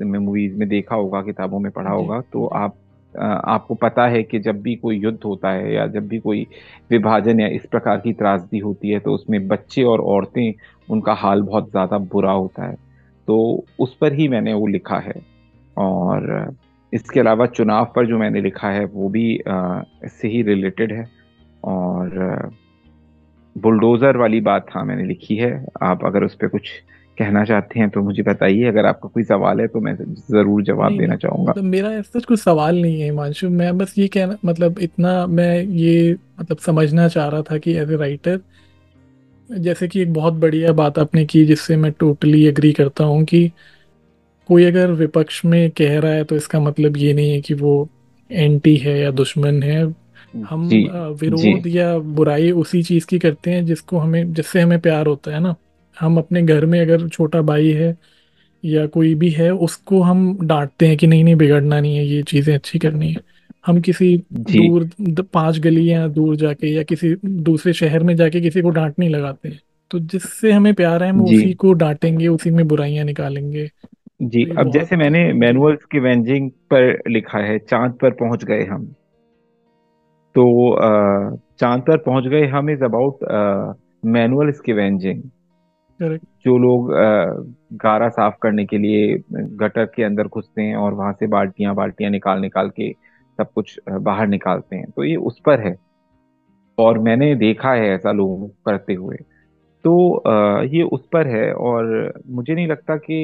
[0.00, 2.74] में मूवीज़ में देखा होगा किताबों में पढ़ा होगा तो आप
[3.14, 6.46] आपको पता है कि जब भी कोई युद्ध होता है या जब भी कोई
[6.90, 10.52] विभाजन या इस प्रकार की त्रासदी होती है तो उसमें बच्चे और औरतें,
[10.88, 12.76] उनका हाल बहुत ज़्यादा बुरा होता है।
[13.28, 15.14] तो उस पर ही मैंने वो लिखा है।
[15.76, 16.56] और
[16.92, 19.32] इसके अलावा चुनाव पर जो मैंने लिखा है, वो भी
[20.04, 21.04] इससे ही रिलेटेड है।
[21.64, 22.50] और
[23.56, 25.52] बुलडोजर वाली बात हाँ मैंने लिखी है।
[25.82, 26.70] आप अगर उस पर कुछ
[27.18, 29.94] कहना चाहते हैं तो मुझे बताइए अगर आपका कोई सवाल है तो मैं
[30.30, 34.08] ज़रूर जवाब देना चाहूँगा। मतलब मेरा ऐसा कुछ सवाल नहीं है हिमांशु। मैं बस ये
[34.08, 38.40] कहना मतलब इतना मैं ये मतलब समझना चाह रहा था कि एज ए राइटर
[39.50, 43.50] जैसे कि एक बहुत बढ़िया बात आपने की जिससे मैं टोटली एग्री करता हूँ कि
[44.48, 47.88] कोई अगर विपक्ष में कह रहा है तो इसका मतलब ये नहीं है कि वो
[48.30, 49.82] एंटी है या दुश्मन है।
[50.44, 50.68] हम
[51.20, 55.40] विरोध या बुराई उसी चीज़ की करते हैं जिसको हमें जिससे हमें प्यार होता है
[55.40, 55.54] ना।
[56.00, 57.96] हम अपने घर में अगर छोटा भाई है
[58.64, 62.22] या कोई भी है उसको हम डांटते हैं कि नहीं नहीं बिगड़ना नहीं है ये
[62.22, 63.20] चीज़ें अच्छी करनी है।
[63.66, 64.88] हम किसी दूर
[65.22, 69.48] पाँच गलियाँ दूर जाके या किसी दूसरे शहर में जाके किसी को डांट नहीं लगाते
[69.48, 73.70] हैं। तो जिससे हमें प्यार है हम उसी को डांटेंगे उसी में बुराइयाँ निकालेंगे।
[74.22, 78.84] जी तो अब जैसे मैंने मैनुअल स्कैवेंजिंग पर लिखा है चाँद पर पहुँच गए हम।
[80.34, 80.76] तो
[81.60, 83.24] चाँद पर पहुँच गए हम इज़ अबाउट
[84.04, 85.22] मैनुअल स्कैवेंजिंग
[86.00, 86.90] जो लोग
[87.82, 92.10] गारा साफ़ करने के लिए गटर के अंदर घुसते हैं और वहाँ से बाल्टियाँ बाल्टियाँ
[92.10, 92.92] निकाल निकाल के
[93.38, 95.76] सब कुछ बाहर निकालते हैं। तो ये उस पर है।
[96.78, 99.16] और मैंने देखा है ऐसा लोगों को करते हुए।
[99.84, 100.22] तो
[100.66, 103.18] ये उस पर है और मुझे नहीं लगता कि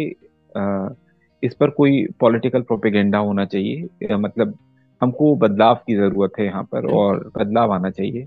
[1.43, 4.57] इस पर कोई पॉलिटिकल प्रोपेगेंडा होना चाहिए। मतलब
[5.03, 8.27] हमको बदलाव की ज़रूरत है यहाँ पर और बदलाव आना चाहिए।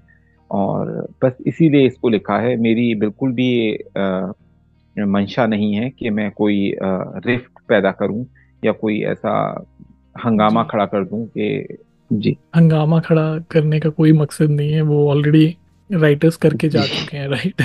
[0.51, 3.79] और बस इसीलिए इसको लिखा है। मेरी बिल्कुल भी
[4.99, 6.75] मंशा नहीं है कि मैं कोई
[7.25, 8.25] रिफ्ट पैदा करूँ
[8.65, 9.65] या कोई ऐसा
[10.25, 11.77] हंगामा खड़ा कर दूँ कि
[12.13, 15.57] जी। हंगामा खड़ा करने का कोई मकसद नहीं है। वो ऑलरेडी
[15.91, 17.61] राइटर्स करके जा चुके हैं राइट।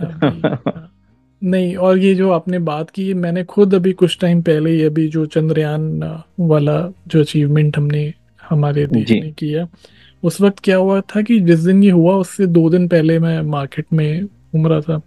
[1.44, 5.08] नहीं और ये जो आपने बात की मैंने खुद अभी कुछ टाइम पहले ही अभी
[5.08, 6.02] जो चंद्रयान
[6.40, 8.14] वाला जो अचीवमेंट हमने
[8.50, 9.66] हमारे देश ने किया
[10.24, 13.40] उस वक्त क्या हुआ था कि जिस दिन ये हुआ उससे दो दिन पहले मैं
[13.42, 15.00] मार्केट में घूम रहा था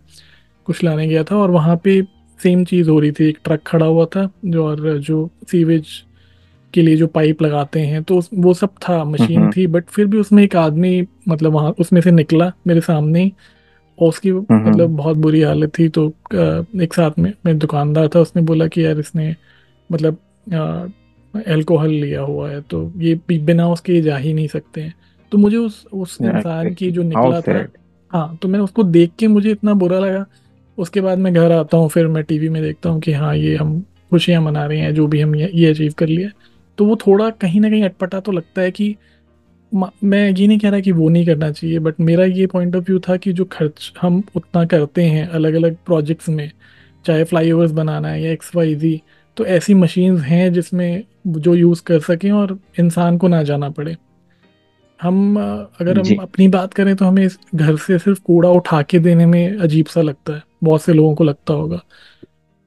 [0.67, 2.01] कुछ लाने गया था और वहाँ पे
[2.39, 5.87] सेम चीज़ हो रही थी। एक ट्रक खड़ा हुआ था जो और जो सीवेज
[6.73, 10.17] के लिए जो पाइप लगाते हैं तो वो सब था मशीन थी बट फिर भी
[10.17, 13.31] उसमें एक आदमी मतलब वहाँ उसमें से निकला मेरे सामने
[13.99, 16.07] और उसकी मतलब बहुत बुरी हालत थी। तो
[16.81, 19.35] एक साथ में मैं दुकानदार था उसने बोला कि यार इसने
[19.89, 20.17] मतलब
[21.47, 24.93] एल्कोहल लिया हुआ है तो ये बिना उसके जा ही नहीं सकते हैं।
[25.31, 27.67] तो मुझे उस उस इंसान की जो निकला था
[28.13, 30.25] हाँ तो मैंने उसको देख के मुझे इतना बुरा लगा।
[30.77, 33.55] उसके बाद मैं घर आता हूँ फिर मैं टीवी में देखता हूँ कि हाँ ये
[33.55, 36.29] हम खुशियाँ मना रहे हैं जो भी हम ये, ये अचीव कर लिया।
[36.77, 38.95] तो वो थोड़ा कहीं ना कहीं अटपटा तो लगता है कि
[40.03, 42.83] मैं ये नहीं कह रहा कि वो नहीं करना चाहिए बट मेरा ये पॉइंट ऑफ़
[42.83, 46.51] व्यू था कि जो खर्च हम उतना करते हैं अलग अलग प्रोजेक्ट्स में
[47.05, 49.01] चाहे फ्लाई बनाना है या एक्स वाई जी
[49.37, 53.97] तो ऐसी मशीन्स हैं जिसमें जो यूज़ कर सकें और इंसान को ना जाना पड़े।
[55.01, 55.37] हम
[55.81, 59.57] अगर हम अपनी बात करें तो हमें घर से सिर्फ़ कूड़ा उठा के देने में
[59.57, 61.79] अजीब सा लगता है। बहुत से लोगों को लगता होगा।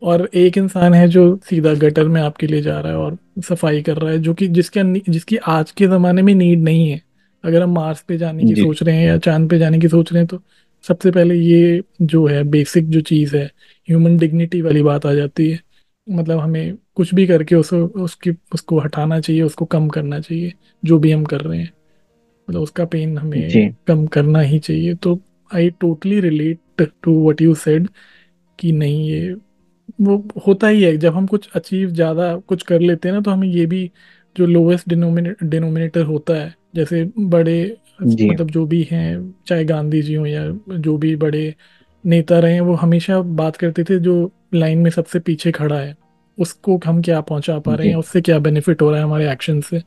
[0.03, 3.83] और एक इंसान है जो सीधा गटर में आपके लिए जा रहा है और सफ़ाई
[3.83, 7.01] कर रहा है जो कि जिसके जिसकी आज के ज़माने में नीड नहीं है।
[7.45, 10.13] अगर हम मार्स पे जाने की सोच रहे हैं या चाँद पे जाने की सोच
[10.13, 10.41] रहे हैं तो
[10.85, 13.45] सबसे पहले ये जो है बेसिक जो चीज़ है
[13.89, 15.59] ह्यूमन डिग्निटी वाली बात आ जाती है।
[16.07, 20.53] मतलब हमें कुछ भी करके उसको उसकी उसको हटाना चाहिए उसको कम करना चाहिए
[20.85, 21.73] जो भी हम कर रहे हैं।
[22.51, 25.19] मतलब उसका पेन हमें कम करना ही चाहिए। तो
[25.51, 27.89] I totally relate to what you said
[28.59, 29.35] कि नहीं ये
[30.01, 33.31] वो होता ही है। जब हम कुछ अचीव ज़्यादा कुछ कर लेते हैं ना तो
[33.31, 33.91] हमें ये भी
[34.37, 40.27] जो लोवेस्ट डिनोमिनेटर होता है जैसे बड़े मतलब जो भी हैं चाहे गांधी जी हो
[40.27, 41.55] या जो भी बड़े
[42.05, 45.97] नेता रहे हैं वो हमेशा बात करते थे जो लाइन में सबसे पीछे खड़ा है
[46.39, 49.61] उसको हम क्या पहुँचा पा रहे हैं उससे क्या बेनिफिट हो रहा है हमारे एक्शन
[49.61, 49.83] से?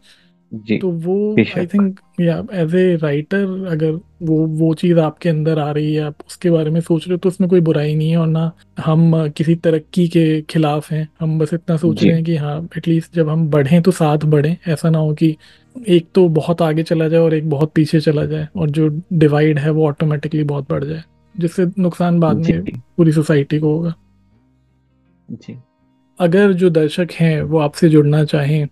[0.56, 3.92] तो वो आई थिंक या एज ए राइटर अगर
[4.24, 7.18] वो वो चीज़ आपके अंदर आ रही है आप उसके बारे में सोच रहे हो
[7.18, 11.40] तो उसमें कोई बुराई नहीं है और ना हम किसी तरक्की के खिलाफ हैं। हम
[11.40, 14.90] बस इतना सोच रहे हैं कि हाँ एटलीस्ट जब हम बढ़ें तो साथ बढ़ें। ऐसा
[14.90, 15.36] ना हो कि
[15.88, 19.60] एक तो बहुत आगे चला जाए और एक बहुत पीछे चला जाए और जो डिवाइड
[19.60, 21.04] है वो ऑटोमेटिकली बहुत बढ़ जाए
[21.36, 22.64] जिससे नुकसान बाद में
[22.98, 23.94] पूरी सोसाइटी को होगा।
[25.30, 25.58] जी।
[26.20, 28.68] अगर जो दर्शक हैं वो आपसे जुड़ना चाहें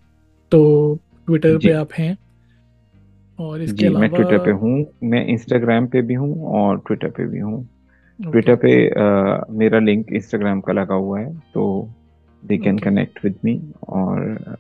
[0.52, 2.18] तो ट्विटर पे आप हैं।
[3.40, 7.26] और इसके अलावा मैं ट्विटर पे हूँ मैं इंस्टाग्राम पे भी हूँ और ट्विटर पे
[7.28, 7.68] भी हूँ।
[8.20, 11.64] ट्विटर पे आ, मेरा लिंक इंस्टाग्राम का लगा हुआ है तो
[12.44, 13.60] they can connect with me
[13.90, 14.58] और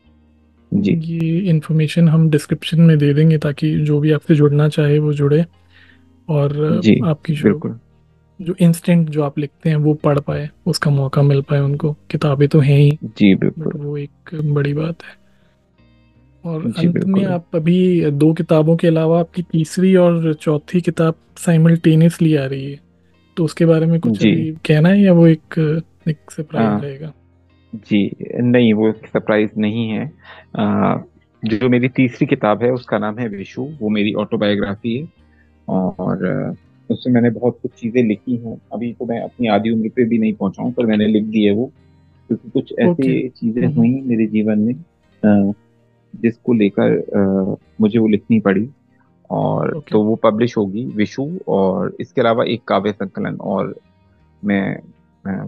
[0.71, 5.13] जी। ये इन्फॉर्मेशन हम डिस्क्रिप्शन में दे देंगे ताकि जो भी आपसे जुड़ना चाहे वो
[5.13, 5.43] जुड़े
[6.29, 7.79] और जी आपकी जो बिल्कुल।
[8.39, 12.47] जो इंस्टेंट जो आप लिखते हैं वो पढ़ पाए उसका मौका मिल पाए उनको। किताबें
[12.49, 15.19] तो हैं ही जी बिल्कुल। वो एक बड़ी बात है।
[16.45, 22.35] और अंत में आप अभी दो किताबों के अलावा आपकी तीसरी और चौथी किताब साइमल्टेनियसली
[22.35, 22.79] आ रही है।
[23.37, 24.19] तो उसके बारे में कुछ
[24.65, 25.57] कहना है या वो एक
[26.07, 27.13] एक सरप्राइज़ हाँ। रहेगा?
[27.73, 28.11] जी
[28.41, 30.11] नहीं वो सरप्राइज़ नहीं है।
[30.55, 30.97] आ,
[31.43, 35.07] जो मेरी तीसरी किताब है उसका नाम है विशु वो मेरी ऑटोबायोग्राफी है।
[35.67, 36.55] और
[36.89, 40.17] उसमें मैंने बहुत कुछ चीज़ें लिखी हैं। अभी तो मैं अपनी आदि उम्र पे भी
[40.17, 41.71] नहीं पहुँचा हूँ पर मैंने लिख दी है वो
[42.29, 44.73] क्योंकि कुछ ऐसी चीज़ें हम्म। हुई मेरे जीवन में।
[46.15, 47.03] जिसको लेकर
[47.81, 48.69] मुझे वो लिखनी पड़ी
[49.29, 49.91] और okay.
[49.91, 53.75] तो वो पब्लिश होगी विशु और इसके अलावा एक काव्य संकलन और
[54.45, 54.79] मैं,
[55.25, 55.47] मैं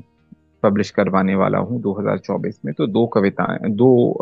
[0.64, 4.18] पब्लिश करवाने वाला हूँ 2024 में तो दो कविताएँ दो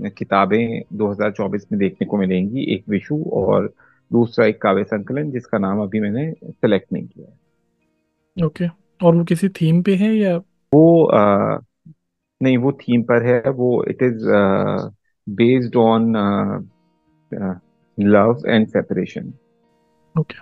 [0.00, 3.72] किताबें 2024 में देखने को मिलेंगी एक विशु और
[4.12, 8.76] दूसरा एक काव्य संकलन जिसका नाम अभी मैंने सेलेक्ट नहीं किया है ओके okay.
[9.02, 10.36] और वो किसी थीम पे है या
[10.74, 11.58] वो आ,
[12.42, 14.28] नहीं वो थीम पर है वो it is
[15.30, 16.60] based on uh,
[17.32, 17.54] uh,
[17.98, 19.32] love and separation.
[20.18, 20.38] Okay.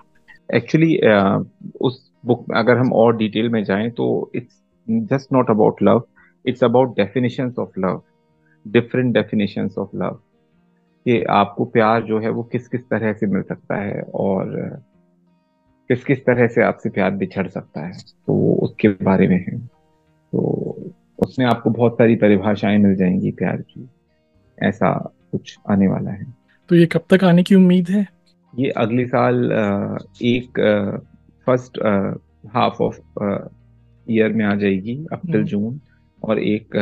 [0.55, 1.45] Actually, uh,
[1.81, 6.07] उस बुक अगर हम और डिटेल में जाएँ तो it's just not about love
[6.47, 8.03] it's about definitions of love
[8.69, 10.21] different definitions of love
[11.05, 14.47] कि आपको प्यार जो है वो किस किस तरह से मिल सकता है और
[15.89, 19.59] किस किस तरह से आपसे प्यार बिछड़ सकता है। तो उसके बारे में है।
[20.33, 20.41] तो
[21.19, 23.89] उसमें आपको बहुत सारी परिभाषाएँ मिल जाएँगी प्यार की।
[24.59, 24.93] ऐसा
[25.33, 26.27] कुछ आने वाला है।
[26.71, 28.07] तो ये कब तक आने की उम्मीद है?
[28.55, 29.45] ये अगले साल
[30.23, 30.61] एक
[31.47, 31.79] फ़र्स्ट
[32.55, 32.99] हाफ़ ऑफ़
[34.07, 35.81] ईयर में आ जाएगी अप्रैल हम्म। जून
[36.23, 36.77] और एक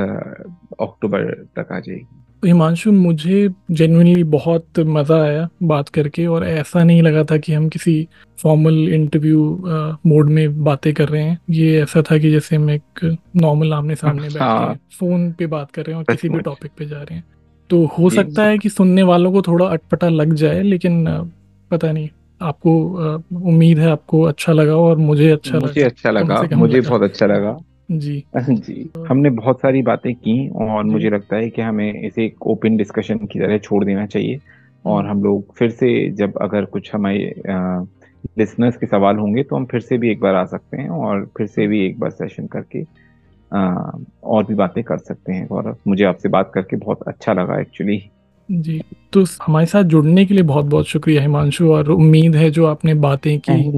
[0.81, 2.07] अक्टूबर तक आ जाएगी।
[2.43, 7.53] तो हिमांशु मुझे जेनुइनली बहुत मज़ा आया बात करके और ऐसा नहीं लगा था कि
[7.53, 8.09] हम किसी
[8.39, 9.43] फॉर्मल इंटरव्यू
[10.07, 13.05] मोड में बातें कर रहे हैं। ये ऐसा था कि जैसे हम एक
[13.37, 16.41] नॉर्मल आमने सामने बैठ के फ़ोन हाँ। पे बात कर रहे हैं और किसी भी
[16.41, 17.25] टॉपिक पे जा रहे हैं।
[17.73, 21.07] तो हो सकता है कि सुनने वालों को थोड़ा अटपटा लग जाए लेकिन
[21.71, 22.09] पता नहीं
[22.43, 22.81] आपको
[23.37, 27.03] उम्मीद है आपको अच्छा लगा और मुझे अच्छा मुझे लगा अच्छा लगा मुझे लगा। बहुत
[27.03, 27.59] अच्छा लगा
[27.91, 32.47] जी जी हमने बहुत सारी बातें की और मुझे लगता है कि हमें इसे एक
[32.47, 34.39] ओपन डिस्कशन की तरह छोड़ देना चाहिए
[34.87, 37.35] और। हम लोग फिर से जब अगर कुछ हमारे
[38.39, 41.31] लिसनर्स के सवाल होंगे तो हम फिर से भी एक बार आ सकते हैं और
[41.39, 43.02] फिर से भी एक बार सेशन करके
[43.53, 48.03] और भी बातें कर सकते हैं। और मुझे आपसे बात करके बहुत अच्छा लगा एक्चुअली
[48.49, 48.81] जी
[49.13, 52.95] तो हमारे साथ जुड़ने के लिए बहुत बहुत शुक्रिया हिमांशु और उम्मीद है जो आपने
[52.95, 53.71] बातें की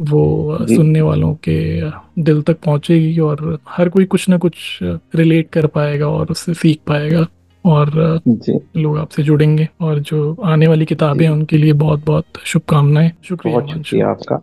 [0.00, 1.90] वो सुनने वालों के
[2.22, 6.78] दिल तक पहुंचेगी और हर कोई कुछ ना कुछ रिलेट कर पाएगा और उससे सीख
[6.86, 7.26] पाएगा।
[7.64, 8.20] और
[8.76, 14.08] लोग आपसे जुड़ेंगे और जो आने वाली किताबें हैं उनके लिए बहुत बहुत शुभकामनाएँ। शुक्रिया
[14.08, 14.42] आपका।